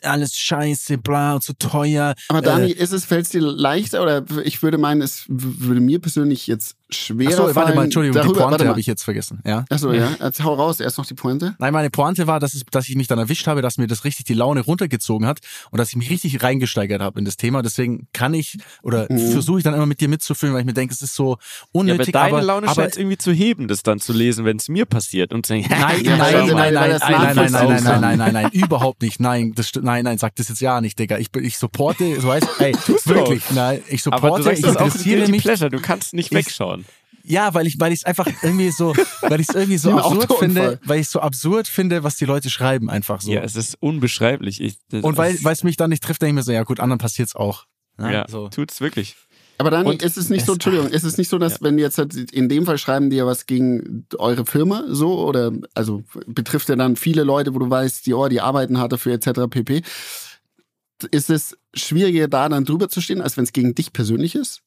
[0.00, 2.14] alles scheiße, bla, und zu teuer.
[2.28, 5.80] Aber Dani, Äh, ist es, fällt es dir leichter oder ich würde meinen, es würde
[5.80, 7.74] mir persönlich jetzt schwerer Achso, warte fallen.
[7.76, 9.64] mal, Entschuldigung, darüber, die Pointe habe ich jetzt vergessen, ja?
[9.70, 10.10] Achso, ja.
[10.22, 11.54] Jetzt hau raus, erst noch die Pointe.
[11.58, 14.04] Nein, meine Pointe war, dass, es, dass ich mich dann erwischt habe, dass mir das
[14.04, 17.62] richtig die Laune runtergezogen hat und dass ich mich richtig reingesteigert habe in das Thema.
[17.62, 19.32] Deswegen kann ich oder Mhm.
[19.32, 21.34] versuche ich dann immer mit dir mitzufühlen, weil ich mir denke, es ist so Ja,
[21.34, 22.12] aber unnötig.
[22.12, 24.84] deine aber, Laune scheint es irgendwie zu heben, das dann zu lesen, wenn es mir
[24.86, 28.00] passiert und zu denken, Nein, Ja, nein, nein, nein, nein, nein, nein, nein, nein, nein,
[28.00, 29.20] nein, nein, nein, überhaupt nicht.
[29.20, 31.18] Nein, das nein, nein, sag das jetzt ja nicht, Digga.
[31.18, 32.72] Ich, ich supporte, du weißt, ey,
[33.06, 35.42] wirklich, nein, ich aber du supporte, sagst ich interessiere mich.
[35.42, 36.83] Pleasure, du kannst nicht Ich- wegschauen.
[37.26, 40.24] Ja, weil ich, weil ich es einfach irgendwie so, weil ich es irgendwie so absurd
[40.30, 40.38] Autounfall.
[40.38, 43.32] finde, weil ich so absurd finde, was die Leute schreiben einfach so.
[43.32, 44.60] Ja, es ist unbeschreiblich.
[44.60, 46.98] Ich, Und weil es mich dann nicht trifft, denke ich mir so, ja gut, anderen
[46.98, 47.64] passiert's auch.
[47.98, 48.48] Ja, ja, so.
[48.48, 49.16] tut's wirklich.
[49.56, 51.58] Aber dann Und ist es nicht so, es- Entschuldigung, ist es nicht so, dass Ja.
[51.62, 55.52] wenn jetzt halt in dem Fall schreiben die ja was gegen eure Firma so oder
[55.74, 59.12] also betrifft ja dann viele Leute, wo du weißt, die, oh, die arbeiten hart dafür
[59.14, 59.42] etc.
[59.48, 59.82] pp.
[61.10, 64.60] Ist es schwieriger da dann drüber zu stehen, als wenn es gegen dich persönlich ist?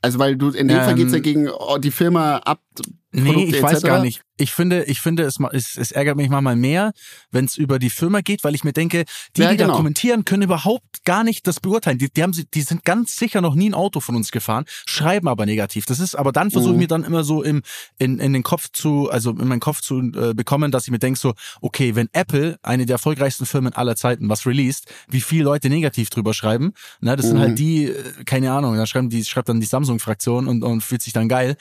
[0.00, 2.60] Also weil du in dem Fall geht's ja Ähm, gegen oh, die Firma ab.
[3.10, 4.20] Nee, Produkte ich weiß gar nicht.
[4.36, 6.92] Ich finde, ich finde, es, es, es ärgert mich manchmal mehr,
[7.30, 9.04] wenn es über die Firma geht, weil ich mir denke,
[9.36, 9.70] die, Ja, die genau.
[9.70, 11.96] da kommentieren, können überhaupt gar nicht das beurteilen.
[11.98, 14.66] Die, die, haben, sie- die sind ganz sicher noch nie ein Auto von uns gefahren,
[14.86, 15.86] schreiben aber negativ.
[15.86, 16.80] Das ist, aber dann versuche ich Mhm.
[16.80, 17.62] mir dann immer so im,
[17.98, 20.98] in, in den Kopf zu, also in meinen Kopf zu äh, bekommen, dass ich mir
[20.98, 25.44] denke so, okay, wenn Apple, eine der erfolgreichsten Firmen aller Zeiten, was released, wie viele
[25.44, 27.40] Leute negativ drüber schreiben, ne, das sind Mhm.
[27.40, 31.02] halt die, äh, keine Ahnung, da schreiben die, schreibt dann die Samsung-Fraktion und, und fühlt
[31.02, 31.56] sich dann geil.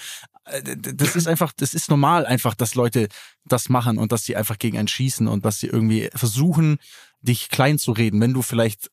[0.52, 3.08] Äh, Das ist einfach, das ist normal einfach, dass Leute
[3.46, 6.78] das machen und dass sie einfach gegen einen schießen und dass sie irgendwie versuchen,
[7.22, 8.90] dich klein zu reden, wenn du vielleicht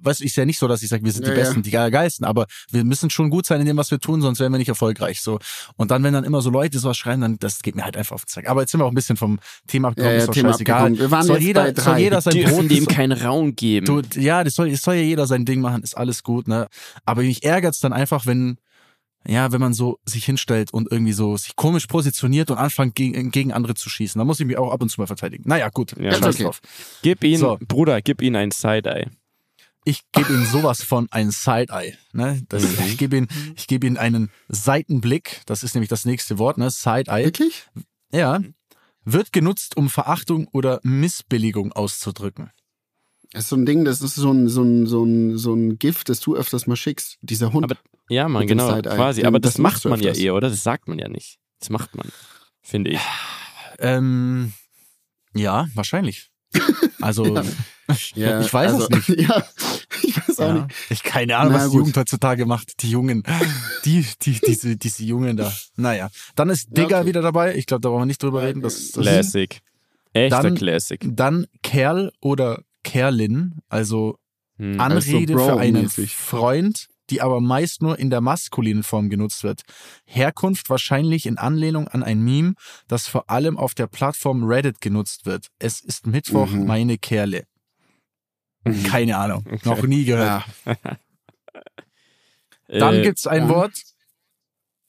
[0.00, 1.44] Weißt du, ist ja nicht so, dass ich sage, wir sind Ja, die ja.
[1.44, 4.38] Besten, die Geilsten, aber wir müssen schon gut sein in dem, was wir tun, sonst
[4.38, 5.20] wären wir nicht erfolgreich.
[5.20, 5.38] So.
[5.76, 8.14] Und dann, wenn dann immer so Leute sowas schreiben, dann das geht mir halt einfach
[8.14, 8.48] auf den Sack.
[8.48, 10.52] Aber jetzt sind wir auch ein bisschen vom Thema abgekommen, Ja, ja, ist doch Thema
[10.52, 10.98] scheißegal.
[10.98, 13.86] Wir waren soll, jeder, soll jeder sein Brot dem keinen Raum geben.
[13.86, 16.68] Du, ja, das soll, das soll ja jeder sein Ding machen, ist alles gut, ne?
[17.04, 18.58] Aber mich ärgert's dann einfach, wenn,
[19.26, 23.30] ja, wenn man so sich hinstellt und irgendwie so sich komisch positioniert und anfängt gegen,
[23.30, 24.18] gegen andere zu schießen.
[24.18, 25.44] Da muss ich mich auch ab und zu mal verteidigen.
[25.46, 26.44] Naja, gut, Ja, scheiß okay.
[26.44, 26.60] drauf.
[27.02, 27.58] Gib ihn, So.
[27.66, 29.10] Bruder, gib ihn ein Side-Eye.
[29.84, 31.96] Ich gebe ihm sowas von ein Side-Eye.
[32.12, 32.42] Ne?
[32.48, 32.84] Das, Mhm.
[32.86, 35.40] Ich gebe ihm, ich gebe ihm einen Seitenblick.
[35.46, 36.70] Das ist nämlich das nächste Wort, ne?
[36.70, 37.24] Side-Eye.
[37.24, 37.66] Wirklich?
[38.12, 38.40] Ja.
[39.04, 42.50] Wird genutzt, um Verachtung oder Missbilligung auszudrücken.
[43.32, 45.78] Das ist so ein Ding, das ist so ein, so ein, so ein, so ein
[45.78, 47.18] Gift, das du öfters mal schickst.
[47.20, 47.64] Dieser Hund.
[47.64, 47.76] Aber
[48.08, 49.24] Ja, man, genau, quasi.
[49.24, 50.48] Aber das, das macht man ja eher, oder?
[50.48, 51.38] Das sagt man ja nicht.
[51.60, 52.08] Das macht man,
[52.62, 53.00] finde ich.
[53.78, 54.52] Ähm,
[55.34, 56.30] ja, wahrscheinlich.
[57.00, 57.26] Also,
[58.14, 59.20] ja, ich weiß also, es nicht.
[59.28, 59.44] Ja,
[60.02, 60.52] ich weiß auch Ja.
[60.64, 60.74] nicht.
[60.90, 61.78] Ich keine Ahnung, Na was die gut.
[61.80, 62.82] Jugend heutzutage macht.
[62.82, 63.22] Die Jungen,
[63.84, 65.52] die, die, diese, diese Jungen da.
[65.76, 67.08] Naja, dann ist Ja, Digger okay.
[67.08, 67.56] wieder dabei.
[67.56, 68.62] Ich glaube, da wollen wir nicht drüber reden.
[68.62, 69.60] Das, das Classic.
[70.14, 71.00] Echter Dann- Classic.
[71.04, 74.16] Dann Kerl oder Kerlin, also
[74.58, 74.80] Hm.
[74.80, 75.88] Anrede Also für einen.
[75.88, 79.62] Freund, die aber meist nur in der maskulinen Form genutzt wird.
[80.04, 82.54] Herkunft wahrscheinlich in Anlehnung an ein Meme,
[82.88, 85.46] das vor allem auf der Plattform Reddit genutzt wird.
[85.60, 86.66] Es ist Mittwoch, Mhm.
[86.66, 87.44] meine Kerle.
[88.84, 90.44] Keine Ahnung, noch nie gehört.
[90.66, 90.74] Ja.
[92.68, 93.48] Dann Äh, gibt's ein ja.
[93.48, 93.80] Wort,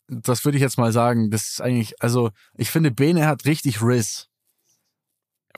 [0.08, 3.82] das würde ich jetzt mal sagen, das ist eigentlich, also ich finde, Bene hat richtig
[3.82, 4.28] Riss.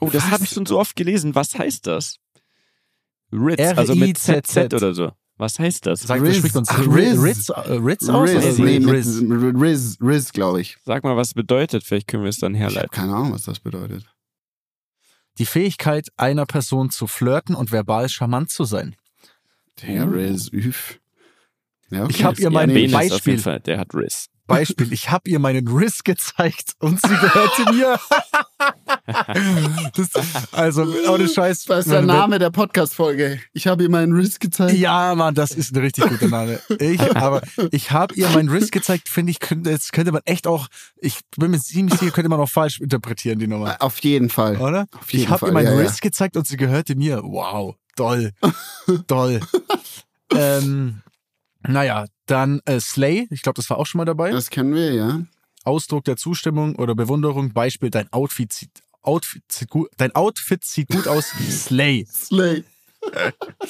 [0.00, 1.34] Oh, das habe ich schon so oft gelesen.
[1.34, 2.18] Was heißt das?
[3.32, 4.70] Ritz, also mit R-I-Z-Z.
[4.70, 5.12] ZZ oder so.
[5.38, 6.02] Was heißt das?
[6.02, 6.36] Sagt, Riz.
[6.36, 7.22] spricht uns Ach, Riz, Riz.
[7.22, 8.28] Riz, äh, Ritz aus?
[8.30, 9.20] Riz, nee, Riz?
[9.20, 10.76] Riz, Riz glaube ich.
[10.84, 11.82] Sag mal, was bedeutet.
[11.84, 12.90] Vielleicht können wir es dann Ich habe herleiten.
[12.90, 14.04] keine Ahnung, was das bedeutet.
[15.38, 18.94] Die Fähigkeit einer Person zu flirten und verbal charmant zu sein.
[19.82, 21.00] Der Riz, üff.
[21.90, 22.12] Ja, okay.
[22.14, 23.32] Ich hab ihr mein ja, auf Beispiel.
[23.32, 24.28] jeden Fall, der hat Riss.
[24.46, 27.98] Beispiel, ich habe ihr meinen Riss gezeigt und sie gehörte mir.
[29.96, 30.10] das,
[30.52, 31.68] also, ohne Scheiß.
[31.68, 33.40] Was ist der Name der Podcast-Folge?
[33.52, 34.76] Ich habe ihr meinen Riz gezeigt.
[34.76, 36.60] Ja, Mann, das ist ein richtig guter Name.
[36.80, 40.46] Ich, aber ich habe ihr meinen Riss gezeigt, finde ich, könnte, jetzt könnte man echt
[40.46, 43.76] auch, ich bin mir ziemlich sicher, könnte man auch falsch interpretieren, die Nummer.
[43.80, 44.56] Auf jeden Fall.
[44.56, 44.86] Oder?
[44.98, 45.78] Auf jeden Ich habe ihr meinen ja, ja.
[45.78, 47.22] Riss gezeigt und sie gehörte mir.
[47.22, 48.32] Wow, toll.
[49.06, 49.40] toll.
[50.34, 51.02] ähm,
[51.66, 54.30] naja, dann äh, Slay, ich glaube, das war auch schon mal dabei.
[54.30, 55.22] Das kennen wir, ja.
[55.64, 57.52] Ausdruck der Zustimmung oder Bewunderung.
[57.52, 58.70] Beispiel, dein Outfit sieht,
[59.02, 61.26] Outfit sieht gut, dein Outfit sieht gut aus.
[61.50, 62.06] Slay.
[62.10, 62.64] Slay.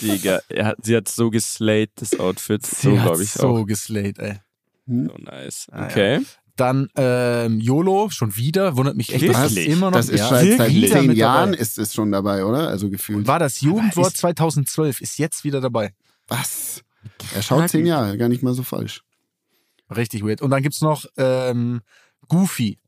[0.00, 2.64] Digga, er hat, sie hat so geslayed, das Outfit.
[2.66, 3.64] Sie So, hat glaube ich so auch.
[3.64, 4.38] geslayt, ey.
[4.86, 5.66] So nice.
[5.70, 5.86] Ah, ja.
[5.86, 6.20] Okay.
[6.56, 10.28] Dann ähm, YOLO, schon wieder, wundert mich echt, dass das immer noch Das ist ja,
[10.28, 11.62] seit, seit zehn Jahren dabei.
[11.62, 12.68] ist es schon dabei, oder?
[12.68, 13.26] Also gefühlt.
[13.26, 15.94] War das Jugendwort ist- 2012, ist jetzt wieder dabei.
[16.28, 16.82] Was?
[17.34, 19.02] Er schaut zehn Jahre, gar nicht mal so falsch.
[19.94, 20.42] Richtig weird.
[20.42, 21.82] Und dann gibt's noch ähm,
[22.28, 22.78] Goofy.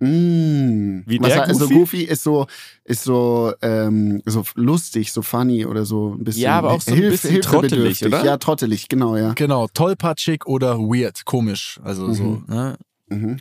[0.00, 1.02] Mm.
[1.06, 1.74] Wie Was der er- also Goofy?
[1.74, 2.46] Goofy ist so,
[2.84, 6.42] ist so, ähm, so lustig, so funny oder so ein bisschen.
[6.42, 8.24] Ja, aber auch so ein bisschen trottelig, oder?
[8.24, 9.32] Ja, trottelig, genau, ja.
[9.34, 11.78] Genau, tollpatschig oder weird, komisch.
[11.84, 12.24] Also so.
[12.24, 12.44] Mhm.
[12.48, 12.78] Ne?
[13.08, 13.40] Mhm.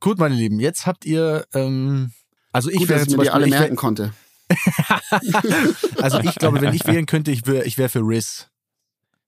[0.00, 2.12] Gut, meine Lieben, jetzt habt ihr, ähm,
[2.52, 4.12] also ich Gut, wäre dass ich zum mir die Beispiel, alle ich wär, merken konnte.
[6.00, 8.48] also ich glaube, wenn ich wählen könnte, ich wäre ich wär für Riz.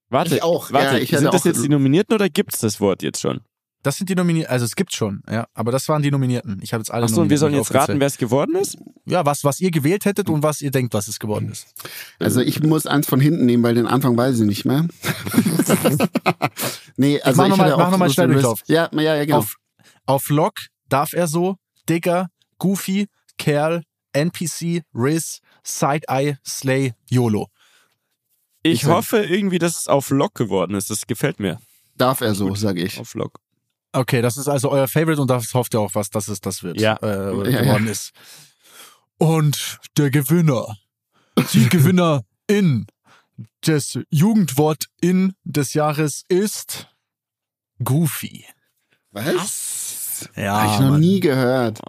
[0.09, 0.71] Warte, Ich auch.
[0.71, 0.97] warte.
[0.97, 3.41] Ja, ich sind das jetzt die Nominierten oder gibt's das Wort jetzt schon?
[3.81, 6.59] Das sind die Nominierten, also es gibt schon, ja, aber das waren die Nominierten.
[6.61, 8.77] Ich habe jetzt alle Achso, und wir sollen jetzt raten, wer es geworden ist?
[9.05, 11.65] Ja, was, was ihr gewählt hättet und was ihr denkt, was es geworden ist.
[12.19, 14.85] Also ich muss eins von hinten nehmen, weil den Anfang weiß ich nicht mehr.
[16.97, 18.61] Nee, also mach ich, mach auch noch mal so schnell Durchlauf.
[18.67, 19.37] Ja, ja, ja, genau.
[19.37, 19.55] Auf,
[20.05, 20.55] auf Lock
[20.89, 21.55] darf er so,
[21.87, 27.47] Digger, Goofy, Kerl, NPC, Riz, Side-Eye, Slay, YOLO.
[28.63, 30.89] Ich hoffe irgendwie, dass es auf Lock geworden ist.
[30.89, 31.59] Das gefällt mir.
[31.95, 32.99] Darf er so, sage ich.
[32.99, 33.39] Auf Lock.
[33.91, 36.61] Okay, das ist also euer Favorite und das hofft ihr auch was, dass es das
[36.63, 36.79] wird.
[36.79, 36.95] Ja.
[36.97, 38.11] Äh, Ja, geworden ist.
[39.17, 40.77] Und der Gewinner,
[41.53, 42.85] die Gewinnerin
[43.65, 46.87] des Jugendwort in des Jahres ist
[47.83, 48.45] Goofy.
[49.11, 50.29] Was?
[50.35, 50.99] Ja, Hab ich noch Mann.
[50.99, 51.79] nie gehört.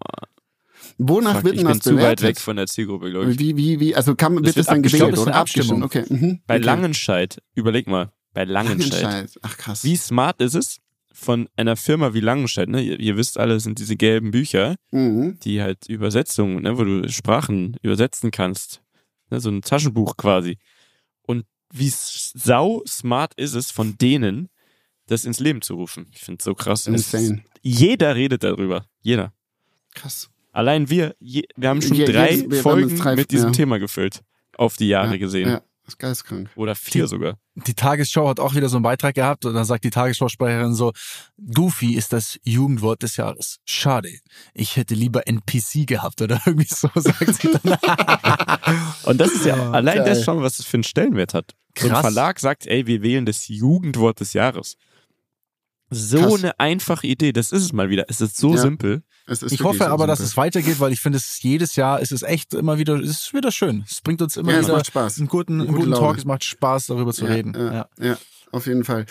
[1.02, 3.38] Wonach Fuck, wird ich denn bin das zu weit weg von der Zielgruppe, glaube ich.
[3.38, 5.82] Wie, wie, wie, also kann, wird wird das dann gewählt Ich glaub, oder das abgestimmt?
[5.82, 6.04] Okay.
[6.08, 6.40] Mhm.
[6.46, 6.64] Bei okay.
[6.64, 9.02] Langenscheid, überleg mal, bei Langenscheid.
[9.02, 9.38] Langenscheid.
[9.42, 9.82] Ach krass.
[9.82, 10.76] Wie smart ist es
[11.12, 12.82] von einer Firma wie Langenscheid, ne?
[12.82, 15.38] Ihr, ihr wisst alle, es sind diese gelben Bücher, Mhm.
[15.42, 18.82] die halt Übersetzungen, ne, wo du Sprachen übersetzen kannst.
[19.30, 20.58] Ne, so ein Taschenbuch quasi.
[21.22, 24.48] Und wie sau smart ist es von denen,
[25.06, 26.08] das ins Leben zu rufen.
[26.12, 26.86] Ich finde es so krass.
[26.86, 27.42] Es Insane.
[27.62, 28.84] jeder redet darüber.
[29.02, 29.32] Jeder.
[29.94, 30.28] Krass.
[30.52, 33.52] Allein wir, je, wir haben schon Je- drei jedes- wir Folgen drei- mit diesem ja.
[33.52, 34.22] Thema gefüllt.
[34.56, 35.48] Auf die Jahre Ja, gesehen.
[35.48, 36.50] Ja, das ist geistkrank.
[36.56, 37.34] Oder vier Die- sogar.
[37.66, 40.92] Die Tagesschau hat auch wieder so einen Beitrag gehabt und dann sagt die Tagesschausprecherin so,
[41.52, 43.58] Goofy ist das Jugendwort des Jahres.
[43.66, 44.08] Schade,
[44.54, 47.76] ich hätte lieber NPC gehabt oder irgendwie so, sagt sie dann.
[49.04, 50.06] Und das ist ja allein geil.
[50.06, 51.52] das schon, was es für einen Stellenwert hat.
[51.78, 52.00] So ein Krass.
[52.00, 54.76] Verlag sagt, ey, wir wählen das Jugendwort des Jahres.
[55.90, 56.34] So Krass.
[56.44, 58.04] eine einfache Idee, das ist es mal wieder.
[58.08, 58.58] Es ist so Ja.
[58.62, 59.02] simpel.
[59.26, 60.30] Es ist Ich hoffe so aber, dass simpel.
[60.30, 63.34] es weitergeht, weil ich finde, es jedes Jahr ist es echt immer wieder, es ist
[63.34, 63.84] wieder schön.
[63.88, 65.18] Es bringt uns immer Ja, es wieder macht Spaß.
[65.18, 66.06] einen guten, einen Gute guten Laune.
[66.06, 67.54] Talk, es macht Spaß, darüber zu ja, reden.
[67.56, 67.88] Ja, Ja.
[68.00, 68.18] ja.
[68.52, 69.06] auf jeden Fall.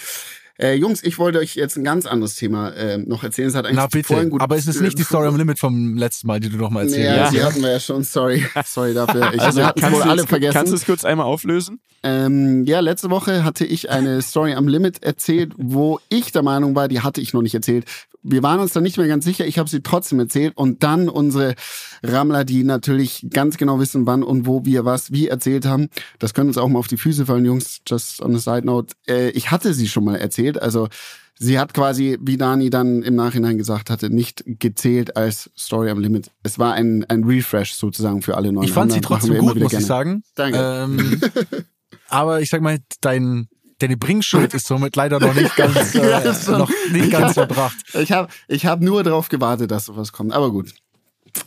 [0.62, 3.48] Äh, Jungs, ich wollte euch jetzt ein ganz anderes Thema äh, noch erzählen.
[3.48, 5.58] Es hat eigentlich Na bitte, vorhin gut, aber es ist nicht die Story am Limit
[5.58, 7.34] vom letzten Mal, die du noch mal erzählt Ja, hast.
[7.34, 8.04] die hatten wir ja schon.
[8.04, 9.34] Sorry, sorry dafür.
[9.34, 10.54] Ich, Also wir hatten es wohl alle es, vergessen.
[10.54, 11.80] kannst du es kurz einmal auflösen?
[12.04, 16.76] Ähm, ja, letzte Woche hatte ich eine Story am Limit erzählt, wo ich der Meinung
[16.76, 17.86] war, die hatte ich noch nicht erzählt.
[18.22, 19.46] Wir waren uns da nicht mehr ganz sicher.
[19.46, 21.56] Ich habe sie trotzdem erzählt und dann unsere
[22.04, 25.90] Rammler, die natürlich ganz genau wissen, wann und wo wir was wie erzählt haben.
[26.20, 27.82] Das können uns auch mal auf die Füße fallen, Jungs.
[27.88, 28.94] Just on a side note.
[29.08, 30.62] Äh, ich hatte sie schon mal erzählt.
[30.62, 30.90] Also
[31.40, 36.00] sie hat quasi, wie Dani dann im Nachhinein gesagt hatte, nicht gezählt als Story am
[36.00, 36.32] Limit.
[36.44, 38.66] Es war ein, ein Refresh sozusagen für alle neuen.
[38.66, 39.10] Ich fand sie Rammler.
[39.10, 39.86] Machen trotzdem gut, muss ich gerne.
[39.86, 40.24] sagen.
[40.36, 40.60] Danke.
[40.60, 41.22] Ähm,
[42.10, 43.48] aber ich sag mal, dein,
[43.80, 47.78] deine Bringschuld ist somit leider noch nicht ganz, äh, Ja, noch nicht ganz erbracht.
[47.94, 50.34] Ich habe ich hab nur darauf gewartet, dass sowas kommt.
[50.34, 50.74] Aber gut.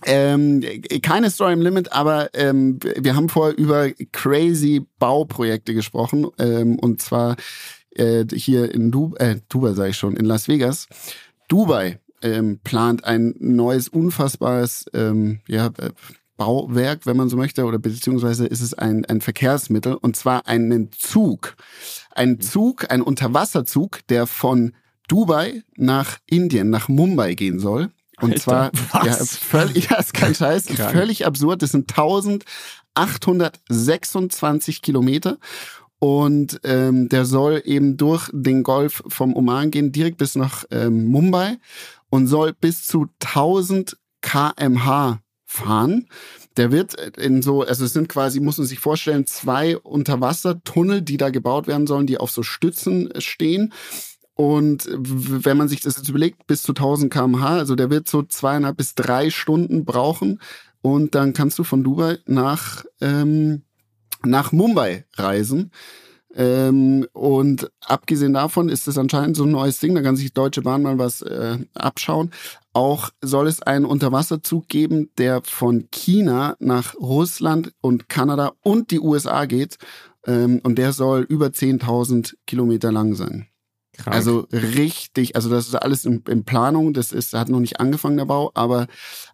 [0.05, 0.63] Ähm,
[1.03, 6.27] keine Story im Limit, aber ähm, wir haben vorher über crazy Bauprojekte gesprochen.
[6.39, 7.37] Ähm, und zwar
[7.91, 10.87] äh, hier in du äh, Dubai, sage ich schon, in Las Vegas.
[11.49, 15.91] Dubai ähm, plant ein neues, unfassbares ähm, ja, äh,
[16.43, 20.91] Bauwerk, wenn man so möchte, oder beziehungsweise ist es ein, ein Verkehrsmittel, und zwar einen
[20.91, 21.55] Zug.
[22.11, 24.73] Ein Zug, ein Unterwasserzug, der von
[25.07, 27.91] Dubai nach Indien, nach Mumbai gehen soll.
[28.21, 29.07] Und Alter, zwar, was?
[29.07, 30.91] ja, völlig, ja, ist kein Scheiß, Krank.
[30.91, 31.63] völlig absurd.
[31.63, 35.39] Das sind 1826 Kilometer.
[36.01, 41.07] Und ähm, der soll eben durch den Golf vom Oman gehen, direkt bis nach ähm,
[41.07, 41.59] Mumbai
[42.11, 45.22] und soll bis zu 1000 kmh
[45.53, 46.09] fahren.
[46.57, 51.17] Der wird in so, also es sind quasi, muss man sich vorstellen, zwei Unterwassertunnel, die
[51.17, 53.73] da gebaut werden sollen, die auf so Stützen stehen.
[54.35, 58.23] Und wenn man sich das jetzt überlegt, bis zu 1000 kmh, also der wird so
[58.23, 60.41] zweieinhalb bis drei Stunden brauchen.
[60.81, 63.63] Und dann kannst du von Dubai nach, ähm,
[64.25, 65.71] nach Mumbai reisen.
[66.35, 70.35] Ähm, und abgesehen davon ist es anscheinend so ein neues Ding, da kann sich die
[70.35, 72.31] Deutsche Bahn mal was äh, abschauen.
[72.73, 79.01] Auch soll es einen Unterwasserzug geben, der von China nach Russland und Kanada und die
[79.01, 79.77] USA geht.
[80.27, 83.49] Ähm, und der soll über 10.000 Kilometer lang sein.
[83.99, 84.17] Krank.
[84.17, 88.17] Also richtig, also das ist alles in, in Planung, das ist, hat noch nicht angefangen
[88.17, 88.87] der Bau, aber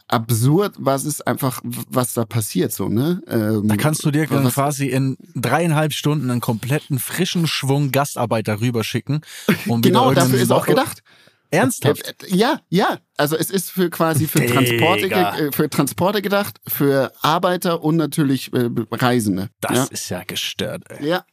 [0.09, 3.21] absurd, was ist einfach, was da passiert so, ne?
[3.29, 8.61] Ähm, Da kannst du dir dann quasi in dreieinhalb Stunden einen kompletten frischen Schwung Gastarbeiter
[8.61, 9.21] rüberschicken.
[9.67, 11.03] Um Genau, dafür ist auch gedacht.
[11.51, 12.23] Ernsthaft?
[12.25, 12.99] Äh, Ja, ja.
[13.17, 17.97] Also es ist für quasi für Transporte, ge- äh, für Transporte gedacht, für Arbeiter und
[17.97, 19.49] natürlich äh, Reisende.
[19.61, 19.85] Das ja?
[19.91, 21.09] ist ja gestört, ey.
[21.09, 21.25] ja,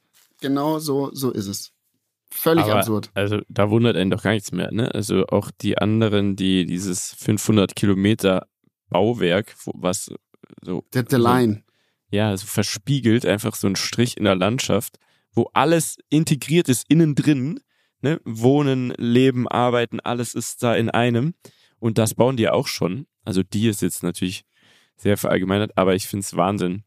[0.42, 1.72] genau so, so ist es.
[2.32, 3.10] Völlig Aber, absurd.
[3.14, 4.70] Also da wundert einen doch gar nichts mehr.
[4.72, 4.94] Ne?
[4.94, 8.48] Also auch die anderen, die dieses 500 Kilometer
[8.96, 10.10] Bauwerk, was
[10.62, 11.64] so Der, der Line.
[12.12, 14.98] ja so verspiegelt, einfach so ein Strich in der Landschaft,
[15.34, 17.60] wo alles integriert ist innen drin.
[18.02, 18.22] Ne?
[18.24, 21.34] Wohnen, Leben, Arbeiten, alles ist da in einem.
[21.80, 23.06] Und das bauen die auch schon.
[23.26, 24.44] Also die ist jetzt natürlich
[24.96, 26.84] sehr verallgemeinert, aber ich finde es Wahnsinn,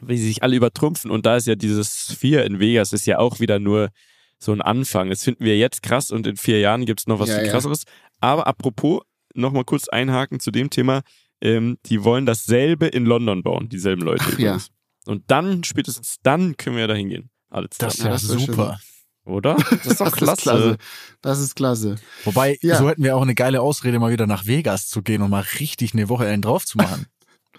[0.00, 1.10] wie sie sich alle übertrumpfen.
[1.10, 3.90] Und da ist ja dieses Sphere in Vegas, ist ja auch wieder nur
[4.38, 5.10] so ein Anfang.
[5.10, 7.52] Das finden wir jetzt krass und in vier Jahren gibt's noch was Ja, viel ja.
[7.52, 7.84] krasseres.
[8.20, 9.02] Aber apropos,
[9.34, 11.02] nochmal kurz einhaken zu dem Thema,
[11.40, 14.24] ähm, die wollen dasselbe in London bauen, dieselben Leute.
[14.26, 14.34] Ach, ja.
[14.54, 14.68] übrigens.
[15.06, 17.30] Und dann, spätestens dann können wir da hingehen.
[17.50, 18.80] Alle Das ist ja, super.
[19.24, 19.54] Oder?
[19.54, 20.32] Das ist doch Das klasse.
[20.32, 20.76] ist klasse.
[21.20, 21.96] Das ist klasse.
[22.24, 22.78] Wobei, Ja.
[22.78, 25.44] so hätten wir auch eine geile Ausrede, mal wieder nach Vegas zu gehen und mal
[25.60, 27.06] richtig eine Woche einen drauf zu machen.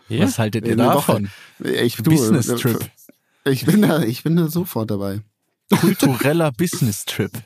[0.09, 0.26] Ja.
[0.26, 1.30] Was haltet ihr Eine davon?
[1.63, 2.91] Ich, du, Business-Trip.
[3.45, 5.21] Ich bin da, ich bin da sofort dabei.
[5.80, 7.32] Kultureller Business-Trip.
[7.34, 7.41] Äh,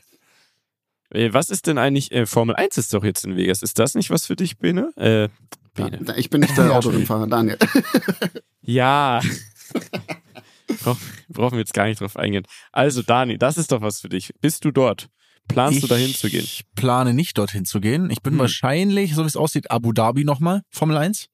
[1.10, 3.62] Was ist denn eigentlich, äh, Formel 1 ist doch jetzt in Vegas.
[3.62, 4.92] Ist das nicht was für dich, Bene?
[4.96, 5.28] Äh,
[5.74, 5.98] Bene.
[6.02, 7.58] Da- Ich bin nicht der Ja, Autorennfahrer, Daniel.
[8.62, 9.20] Ja.
[10.82, 10.98] Brauch,
[11.30, 12.44] brauchen wir jetzt gar nicht drauf eingehen.
[12.72, 14.34] Also, Dani, das ist doch was für dich.
[14.42, 15.08] Bist du dort?
[15.48, 16.44] Planst du dahin zu gehen?
[16.44, 18.10] Ich plane nicht dorthin zu gehen.
[18.10, 18.40] Ich bin Hm.
[18.40, 21.28] wahrscheinlich, so wie es aussieht, Abu Dhabi nochmal, Formel 1.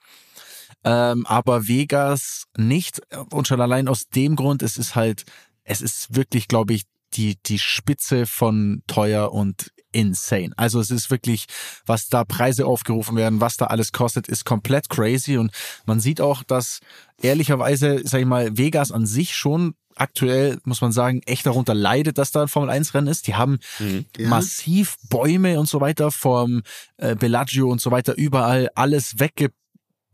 [0.84, 3.00] Ähm, aber Vegas nicht.
[3.30, 5.24] Und schon allein aus dem Grund, es ist halt,
[5.64, 6.84] es ist wirklich, glaube ich,
[7.16, 10.52] die, die Spitze von teuer und insane.
[10.56, 11.46] Also es ist wirklich,
[11.86, 15.36] was da Preise aufgerufen werden, was da alles kostet, ist komplett crazy.
[15.38, 15.52] Und
[15.86, 16.80] man sieht auch, dass
[17.22, 22.18] ehrlicherweise, sag ich mal, Vegas an sich schon aktuell, muss man sagen, echt darunter leidet,
[22.18, 23.28] dass da ein Formel-1-Rennen ist.
[23.28, 24.04] Die haben Mhm.
[24.16, 24.28] Ja.
[24.28, 26.62] massiv Bäume und so weiter vom
[26.96, 29.20] äh, Bellagio und so weiter überall alles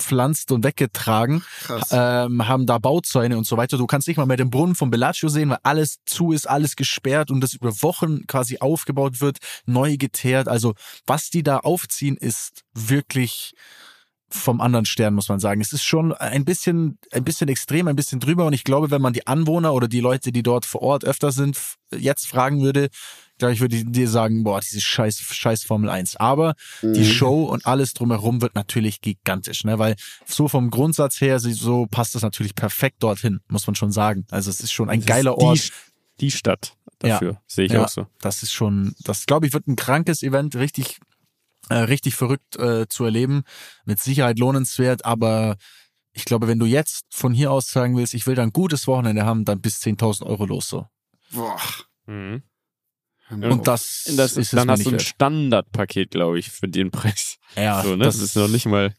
[0.00, 1.44] weggepflanzt und weggetragen,
[1.90, 3.78] ähm, haben da Bauzäune und so weiter.
[3.78, 6.76] Du kannst nicht mal mehr den Brunnen vom Bellagio sehen, weil alles zu ist, alles
[6.76, 10.48] gesperrt und das über Wochen quasi aufgebaut wird, neu geteert.
[10.48, 10.74] Also
[11.06, 13.52] was die da aufziehen, ist wirklich
[14.32, 15.60] vom anderen Stern, muss man sagen.
[15.60, 18.46] Es ist schon ein bisschen, ein bisschen extrem, ein bisschen drüber.
[18.46, 21.32] Und ich glaube, wenn man die Anwohner oder die Leute, die dort vor Ort öfter
[21.32, 21.58] sind,
[21.92, 22.90] jetzt fragen würde,
[23.40, 26.16] glaube ich, würde ich dir sagen, boah, diese scheiß, scheiß Formel 1.
[26.16, 27.04] Aber die Mhm.
[27.04, 29.78] Show und alles drumherum wird natürlich gigantisch, ne?
[29.80, 34.24] Weil so vom Grundsatz her, so passt das natürlich perfekt dorthin, muss man schon sagen.
[34.30, 35.70] Also es ist schon ein Das geiler die, Ort.
[36.20, 37.40] Die Stadt dafür.
[37.48, 37.84] Sehe ich Ja.
[37.84, 38.06] auch so.
[38.20, 41.00] Das ist schon, das glaube ich, wird ein krankes Event, richtig,
[41.70, 43.42] äh, richtig verrückt äh, zu erleben.
[43.84, 45.56] Mit Sicherheit lohnenswert, aber
[46.12, 48.86] ich glaube, wenn du jetzt von hier aus sagen willst, ich will da ein gutes
[48.86, 50.86] Wochenende haben, dann bis 10.000 Euro los so.
[51.32, 51.56] Boah.
[52.06, 52.42] Mhm.
[53.30, 55.02] Hör mal Und das, Das, ist dann hast du ein wert.
[55.02, 57.38] Standardpaket, glaube ich, für den Preis.
[57.56, 58.04] Ja, so, ne?
[58.04, 58.92] das, ist noch nicht mal.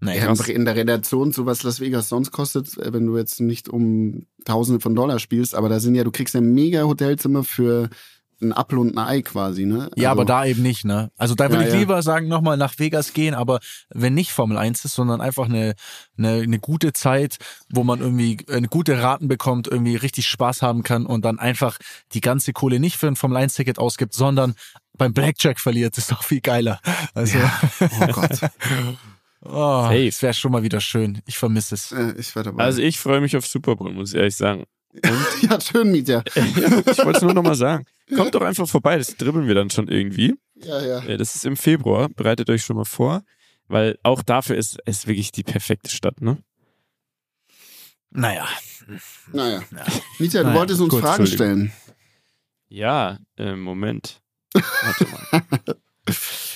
[0.00, 3.16] Nee, Ja, das, in der Redaktion, so was Las Vegas sonst kostet, äh, wenn du
[3.16, 6.82] jetzt nicht um Tausende von Dollar spielst, aber da sind ja, du kriegst ja mega
[6.82, 7.90] Hotelzimmer für
[8.42, 9.90] ein Apfel und ein Ei quasi, ne?
[9.96, 11.10] Ja, Also, aber da eben nicht, ne?
[11.16, 11.80] Also da würde Ja, ich ja.
[11.80, 13.60] lieber sagen, nochmal nach Vegas gehen, aber
[13.90, 15.74] wenn nicht Formel 1 ist, sondern einfach eine,
[16.16, 17.36] eine, eine gute Zeit,
[17.68, 21.78] wo man irgendwie eine gute Raten bekommt, irgendwie richtig Spaß haben kann und dann einfach
[22.12, 24.54] die ganze Kohle nicht für ein Formel 1-Ticket ausgibt, sondern
[24.96, 26.80] beim Blackjack verliert, ist doch viel geiler.
[27.14, 27.38] Also,
[27.80, 28.40] Oh Gott.
[29.42, 31.20] oh, das wäre schon mal wieder schön.
[31.26, 31.92] Ich vermisse es.
[31.92, 32.64] Äh, ich war dabei.
[32.64, 34.64] Also ich freue mich auf Super Bowl, muss ich ehrlich sagen.
[35.42, 36.22] ja, schön, Mietja.
[36.34, 36.56] ich
[37.04, 37.84] wollte es nur nochmal sagen.
[38.16, 40.34] Kommt doch einfach vorbei, das dribbeln wir dann schon irgendwie.
[40.56, 40.98] Ja, ja.
[41.04, 43.22] Äh, Das ist im Februar, bereitet euch schon mal vor,
[43.68, 46.38] weil auch dafür ist es wirklich die perfekte Stadt, ne?
[48.10, 48.48] Naja,
[49.32, 49.62] Naja.
[49.70, 49.84] Ja.
[50.18, 51.72] Mietja, du Naja, wolltest uns gut, Fragen stellen.
[52.68, 54.20] Ja, äh, Moment.
[54.52, 55.42] Warte mal.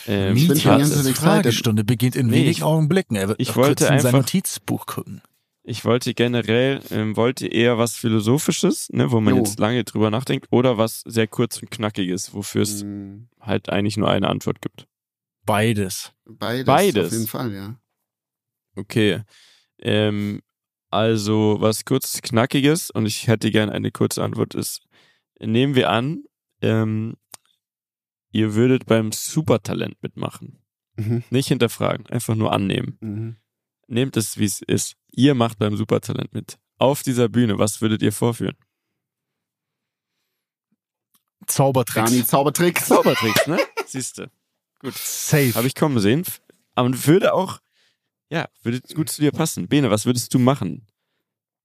[0.09, 1.15] ähm, schon die ganze.
[1.15, 3.17] Fragestunde beginnt in Nee, wenigen ich- Augenblicken.
[3.17, 5.23] Er wird ich wollte kurz in sein einfach- Notizbuch gucken.
[5.67, 9.43] Ich wollte generell, ähm, wollte eher was Philosophisches, ne, wo man Jo.
[9.43, 13.97] jetzt lange drüber nachdenkt, oder was sehr kurz und knackiges, wofür es Hm, halt eigentlich
[13.97, 14.87] nur eine Antwort gibt.
[15.47, 16.13] Beides.
[16.27, 16.67] Beides.
[16.67, 17.07] Beides.
[17.07, 17.81] Auf jeden Fall, ja.
[18.77, 19.23] Okay.
[19.79, 20.43] Ähm,
[20.91, 24.83] also was kurz knackiges und ich hätte gern eine kurze Antwort ist,
[25.41, 26.25] nehmen wir an,
[26.61, 27.15] ähm,
[28.33, 30.63] ihr würdet beim Supertalent mitmachen.
[30.97, 31.25] Mhm.
[31.31, 32.99] Nicht hinterfragen, einfach nur annehmen.
[33.01, 33.37] Mhm.
[33.87, 34.97] Nehmt es, wie es ist.
[35.13, 36.59] Ihr macht beim Supertalent mit.
[36.79, 38.57] Auf dieser Bühne, was würdet ihr vorführen?
[41.47, 42.11] Zaubertricks.
[42.11, 42.87] Dani, Zaubertricks.
[42.87, 43.59] Zaubertricks, ne?
[43.87, 44.31] Siehste.
[44.81, 44.95] Gut.
[44.95, 45.55] Safe.
[45.55, 46.25] Habe ich kommen sehen.
[46.75, 47.61] Aber würde auch,
[48.31, 49.69] ja, würde gut zu dir passen.
[49.69, 50.87] Bene, was würdest du machen?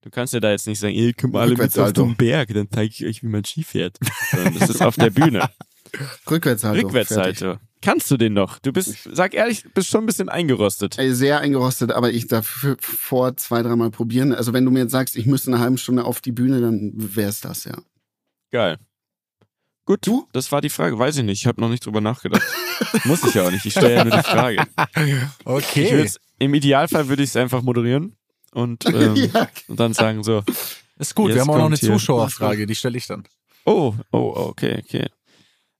[0.01, 2.69] Du kannst ja da jetzt nicht sagen, ihr kommt alle mit auf den Berg, dann
[2.71, 3.97] zeige ich euch, wie man Ski fährt.
[4.31, 5.49] Sondern das ist auf der Bühne.
[6.29, 6.85] Rückwärtshaltung.
[6.85, 7.57] Rückwärtssalto.
[7.81, 8.59] Kannst du den noch?
[8.59, 10.97] Du bist, sag ehrlich, bist schon ein bisschen eingerostet.
[10.99, 14.33] Sehr eingerostet, aber ich darf vor zwei, dreimal probieren.
[14.33, 16.91] Also wenn du mir jetzt sagst, ich müsste eine halbe Stunde auf die Bühne, dann
[16.95, 17.77] wär's das, ja.
[18.51, 18.77] Geil.
[19.85, 20.27] Gut, Du?
[20.33, 20.99] das war die Frage.
[20.99, 21.39] Weiß ich nicht.
[21.41, 22.43] Ich habe noch nicht drüber nachgedacht.
[23.05, 23.65] Muss ich ja auch nicht.
[23.65, 24.63] Ich stelle ja nur die Frage.
[25.45, 26.09] Okay.
[26.37, 28.15] Im Idealfall würde ich es einfach moderieren
[28.51, 30.43] und, ähm, ja, und dann sagen so,
[30.97, 33.23] Ist gut, Jetzt wir haben auch noch eine Zuschauerfrage, die stelle ich dann.
[33.65, 35.07] Oh, oh, okay, okay.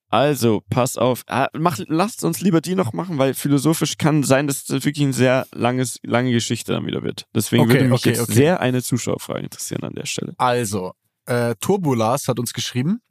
[0.10, 1.24] Also, pass auf.
[1.28, 5.06] Ah, mach, lasst uns lieber die noch machen, weil philosophisch kann sein, dass das wirklich
[5.06, 7.28] ein sehr langes, lange Geschichte dann wieder wird.
[7.36, 8.34] Deswegen Okay, würde mich okay, jetzt okay.
[8.34, 10.34] sehr eine Zuschauerfrage interessieren an der Stelle.
[10.38, 10.94] Also,
[11.28, 13.02] äh, Turbulas hat uns geschrieben.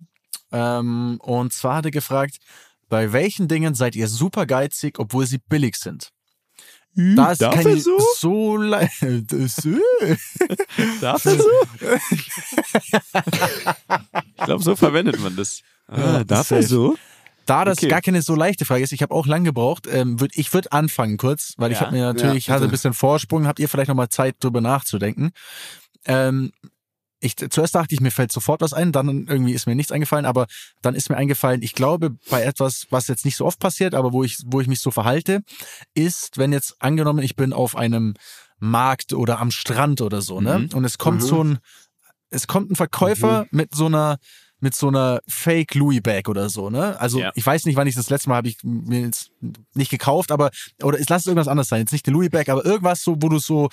[0.51, 2.39] Ähm, und zwar hat er gefragt,
[2.89, 6.11] bei welchen Dingen seid ihr super geizig, obwohl sie billig sind?
[6.95, 7.97] Da ist Darf keine er so?
[8.17, 8.89] so le-
[9.29, 9.69] das.
[11.01, 11.51] Darf er so?
[14.37, 15.63] ich glaube, so verwendet man das.
[15.91, 16.97] Ja, Ah, darf er so?
[17.47, 17.89] Da das Okay.
[17.89, 20.71] gar keine so leichte Frage ist, ich habe auch lang gebraucht, ähm, würd, ich würde
[20.73, 21.87] anfangen kurz, weil ich Ja.
[21.87, 25.31] habe mir natürlich, Ja, hatte ein bisschen Vorsprung, habt ihr vielleicht nochmal Zeit drüber nachzudenken.
[26.05, 26.53] Ähm,
[27.21, 30.27] ich, zuerst dachte ich, mir fällt sofort was ein, dann irgendwie ist mir nichts eingefallen,
[30.27, 30.47] aber
[30.83, 34.13] dann ist mir eingefallen, ich glaube, bei etwas, was jetzt nicht so oft passiert, aber
[34.13, 35.41] wo ich, wo ich mich so verhalte,
[35.95, 38.15] ist, wenn jetzt angenommen, ich bin auf einem
[38.61, 40.61] Markt oder am Strand oder so, ne?
[40.61, 40.71] Mhm.
[40.75, 41.27] Und es kommt Mhm.
[41.27, 41.59] so ein,
[42.31, 44.19] es kommt ein Verkäufer mit so einer,
[44.61, 46.99] mit so einer Fake Louis Bag oder so, ne?
[47.01, 47.31] Also Ja.
[47.35, 49.31] ich weiß nicht, wann ich das letzte Mal habe ich mir jetzt
[49.75, 50.51] nicht gekauft, aber
[50.83, 53.17] oder es lass es irgendwas anderes sein, jetzt nicht eine Louis Bag, aber irgendwas so,
[53.21, 53.69] wo du so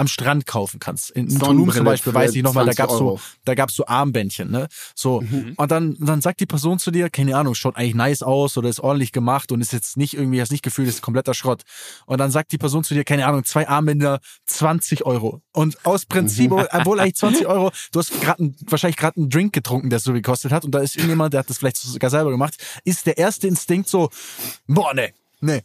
[0.00, 1.10] am Strand kaufen kannst.
[1.10, 3.20] In, in Tulum zum Beispiel, weiß ich noch mal, da 20 gab's so, Euro.
[3.44, 4.68] da gab's so Armbändchen, ne?
[4.94, 5.20] So.
[5.20, 5.52] Mhm.
[5.56, 8.70] Und dann, dann sagt die Person zu dir, keine Ahnung, schaut eigentlich nice aus oder
[8.70, 11.64] ist ordentlich gemacht und ist jetzt nicht irgendwie, hast nicht Gefühl, das ist kompletter Schrott.
[12.06, 15.42] Und dann sagt die Person zu dir, keine Ahnung, zwei Armbänder, 20 Euro.
[15.52, 19.90] Und aus Prinzip, obwohl eigentlich 20 Euro, du hast gerade wahrscheinlich gerade einen Drink getrunken,
[19.90, 22.56] der so gekostet hat und da ist irgendjemand, der hat das vielleicht sogar selber gemacht,
[22.84, 24.08] ist der erste Instinkt so,
[24.66, 25.62] boah, ne, ne,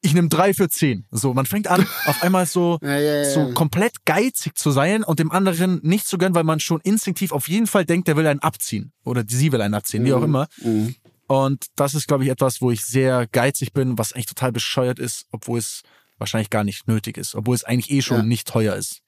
[0.00, 1.06] ich nehme drei für zehn.
[1.10, 3.24] So, man fängt an, auf einmal so, Ja, ja, ja.
[3.30, 7.32] so komplett geizig zu sein und dem anderen nicht zu gönnen, weil man schon instinktiv
[7.32, 8.92] auf jeden Fall denkt, der will einen abziehen.
[9.04, 10.48] Oder sie will einen abziehen, wie auch immer.
[10.62, 10.94] Mhm.
[11.26, 14.98] Und das ist, glaube ich, etwas, wo ich sehr geizig bin, was eigentlich total bescheuert
[14.98, 15.82] ist, obwohl es
[16.16, 17.34] wahrscheinlich gar nicht nötig ist.
[17.34, 18.22] Obwohl es eigentlich eh schon Ja.
[18.22, 19.02] nicht teuer ist.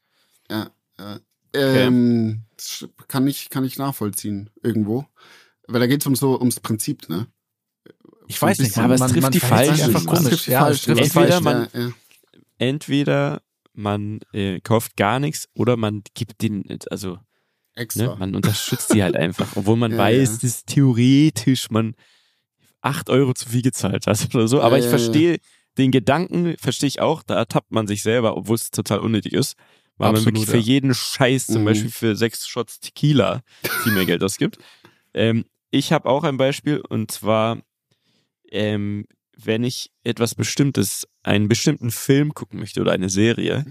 [0.50, 1.18] Ja, ja.
[1.54, 5.06] Ähm, das kann ich, kann ich nachvollziehen irgendwo.
[5.66, 7.26] Weil da geht es um so ums Prinzip, ne?
[8.30, 9.96] Ich weiß nicht, bisschen- aber es trifft die verhält sich Falschen.
[9.96, 10.44] einfach komisch.
[10.44, 10.96] die ja, es Falschen.
[10.96, 11.44] trifft die Entweder Falschen.
[11.44, 11.92] man- ja, ja.
[12.58, 17.18] Entweder man äh, kauft gar nichts oder man gibt den, also
[17.74, 18.04] extra.
[18.04, 20.38] ne, man unterstützt die halt einfach, obwohl man Ja, weiß, ja.
[20.48, 21.94] dass theoretisch man
[22.82, 24.60] 8 Euro zu viel gezahlt hat oder so.
[24.60, 25.38] Aber Ja, ich ja, verstehe
[25.78, 29.56] den Gedanken, verstehe ich auch, da ertappt man sich selber, obwohl es total unnötig ist.
[29.96, 30.62] Weil man Absolut, wirklich für ja.
[30.62, 31.64] jeden Scheiß, zum Mhm.
[31.66, 33.42] Beispiel für sechs Shots Tequila,
[33.82, 34.58] viel mehr Geld ausgibt.
[35.12, 37.58] Ähm, ich habe auch ein Beispiel und zwar,
[38.50, 43.64] ähm, wenn ich etwas Bestimmtes, einen bestimmten Film gucken möchte oder eine Serie,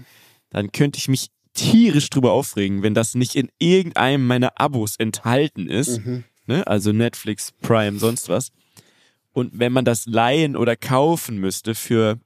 [0.50, 5.68] dann könnte ich mich tierisch drüber aufregen, wenn das nicht in irgendeinem meiner Abos enthalten
[5.68, 6.04] ist.
[6.04, 6.24] Mhm.
[6.46, 6.66] Ne?
[6.66, 8.52] Also Netflix, Prime, sonst was.
[9.32, 12.18] Und wenn man das leihen oder kaufen müsste für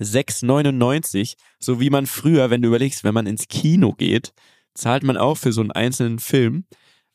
[0.00, 4.32] 6,99, so wie man früher, wenn du überlegst, wenn man ins Kino geht,
[4.74, 6.64] zahlt man auch für so einen einzelnen Film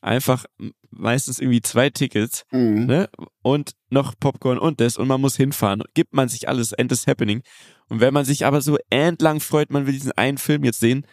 [0.00, 0.46] einfach
[0.90, 2.86] meistens irgendwie zwei Tickets Mhm.
[2.86, 3.08] ne?
[3.42, 5.82] Und noch Popcorn und das und man muss hinfahren.
[5.94, 7.42] Gibt man sich alles, End is happening.
[7.88, 11.06] Und wenn man sich aber so endlang freut, man will diesen einen Film jetzt sehen,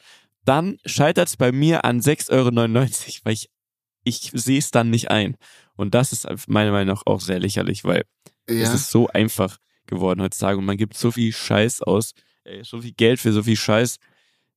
[0.45, 2.51] dann scheitert es bei mir an 6,99 Euro,
[3.25, 3.49] weil ich,
[4.03, 5.35] ich sehe es dann nicht ein.
[5.75, 8.03] Und das ist meiner Meinung nach auch sehr lächerlich, weil
[8.45, 8.73] es Ja.
[8.75, 9.57] ist so einfach
[9.87, 12.13] geworden heutzutage und man gibt so viel Scheiß aus,
[12.43, 13.97] ey, so viel Geld für so viel Scheiß,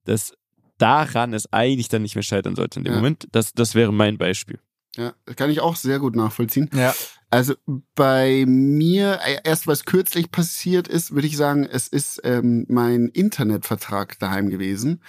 [0.05, 0.33] dass
[0.79, 2.99] daran es eigentlich dann nicht mehr scheitern sollte in dem Ja.
[2.99, 3.27] Moment.
[3.33, 4.59] Das, das wäre mein Beispiel.
[4.97, 6.69] Ja, kann ich auch sehr gut nachvollziehen.
[6.75, 6.95] Ja.
[7.31, 7.55] Also
[7.95, 13.09] bei mir, äh, erst was kürzlich passiert ist, würde ich sagen, es ist ähm, mein
[13.09, 15.03] Internetvertrag daheim gewesen,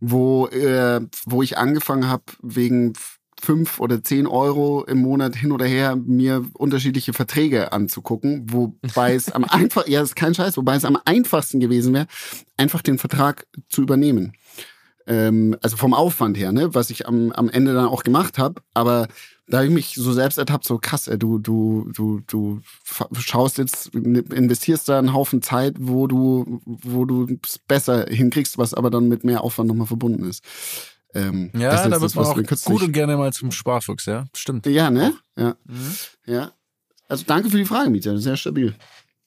[0.00, 2.94] wo, äh, wo ich angefangen habe, wegen
[3.40, 9.30] fünf oder zehn Euro im Monat hin oder her mir unterschiedliche Verträge anzugucken, wobei es
[9.30, 12.06] am einfach, ja, ist kein Scheiß, wobei es am einfachsten gewesen wäre,
[12.56, 14.34] einfach den Vertrag zu übernehmen.
[15.10, 18.62] Ähm, also vom Aufwand her, ne, was ich am, am Ende dann auch gemacht habe,
[18.74, 19.08] aber
[19.48, 22.60] da habe ich mich so selbst ertappt, so krass, ey, du, du, du, du
[23.18, 28.72] schaust jetzt, investierst da einen Haufen Zeit, wo du, wo du es besser hinkriegst, was
[28.72, 30.44] aber dann mit mehr Aufwand nochmal verbunden ist.
[31.12, 34.26] Ähm, Ja, das ist da wird man auch gut und gerne mal zum Sparfuchs, ja.
[34.36, 34.64] Stimmt.
[34.66, 35.14] Ja, ne?
[35.36, 35.96] Ja, Mhm.
[36.26, 36.52] ja.
[37.08, 38.76] Also danke für die Frage, Mieter, sehr stabil.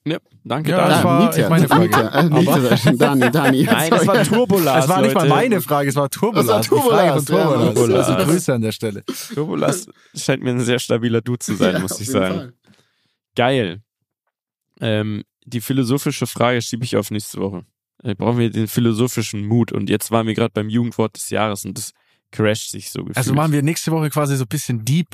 [0.05, 0.95] Ja, danke, Ja, Daniel.
[0.95, 2.29] das war Mieter, echt meine Frage.
[2.33, 2.97] Mieter, äh.
[2.97, 3.63] Dani, Dani.
[3.63, 4.83] Nein, das war Turbolas.
[4.83, 6.45] Es war nicht mal meine Frage, es war Turbolas.
[6.47, 7.73] Das war Die Frage von Turbolas, ja, Turbolas.
[7.75, 8.09] Turbolas.
[8.09, 9.03] Also Grüße an der Stelle.
[9.33, 12.35] Turbolas scheint mir ein sehr stabiler Dude zu sein, Ja, muss ich sagen.
[12.35, 12.53] Fall.
[13.35, 13.81] Geil.
[14.81, 17.63] Ähm, die philosophische Frage schiebe ich auf nächste Woche.
[18.03, 19.71] Äh, brauchen wir den philosophischen Mut.
[19.71, 21.93] Und jetzt waren wir gerade beim Jugendwort des Jahres und das
[22.31, 23.17] crasht sich so gefühlt.
[23.17, 25.07] Also machen wir nächste Woche quasi so ein bisschen deep,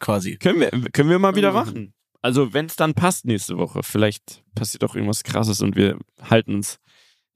[0.00, 0.36] quasi.
[0.36, 1.94] können wir, können wir mal wieder wir machen.
[2.22, 6.54] Also wenn es dann passt nächste Woche, vielleicht passiert auch irgendwas Krasses und wir halten
[6.54, 6.78] uns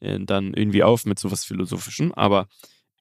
[0.01, 2.13] äh, dann irgendwie auf mit sowas Philosophischem.
[2.15, 2.47] Aber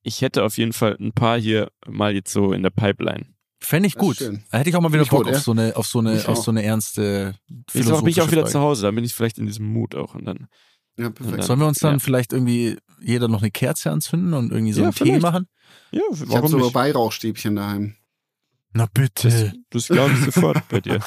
[0.02, 3.28] ich hätte auf jeden Fall ein paar hier mal jetzt so in der Pipeline.
[3.62, 4.20] Fände ich gut.
[4.20, 5.40] Da hätte ich auch mal wieder Bock gut, auf ja.
[5.40, 8.26] so eine, auf so eine, Ich auf so eine ernste Nächste Woche bin ich auch
[8.32, 10.14] wieder philosophische zu Hause, dann bin ich vielleicht in diesem Mut auch.
[10.16, 10.48] Und dann,
[10.98, 11.44] Ja, perfekt.
[11.44, 12.00] Sollen wir uns dann Ja.
[12.00, 15.48] vielleicht irgendwie jeder noch eine Kerze anzünden und irgendwie so Ja, einen Tee machen?
[15.92, 16.76] ja, Ich habe warum so nicht?
[16.76, 17.96] Weihrauchstäbchen daheim.
[18.78, 19.54] Na bitte.
[19.70, 21.00] Das glaube ich sofort bei dir.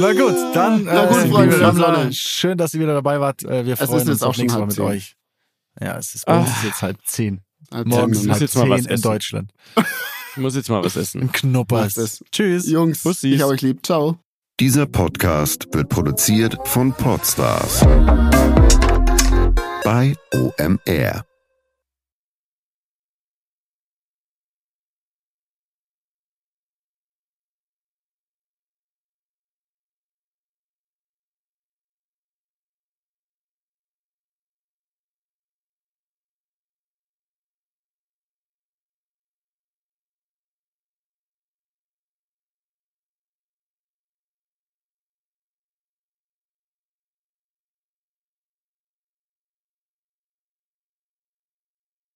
[0.00, 2.12] Na gut, dann Na gut, äh, Freunde, Sonne.
[2.12, 3.42] schön, dass ihr wieder dabei wart.
[3.44, 4.84] Äh, wir Es ist freuen jetzt uns auch auf schon Mal mit zehn.
[4.84, 5.14] euch.
[5.80, 6.52] Ja, es ist bei uns Ah.
[6.58, 7.40] ist jetzt halb zehn.
[7.72, 9.02] Halb Morgens halb jetzt mal zehn was in essen.
[9.02, 9.52] Deutschland.
[9.76, 11.30] Ich muss jetzt mal was essen.
[11.70, 12.24] Macht es.
[12.32, 12.68] Tschüss.
[12.68, 13.34] Jungs, Bussis.
[13.34, 13.84] ich hab euch lieb.
[13.86, 14.18] Ciao.
[14.60, 17.80] Dieser Podcast wird produziert von Podstars
[19.84, 21.24] bei OMR.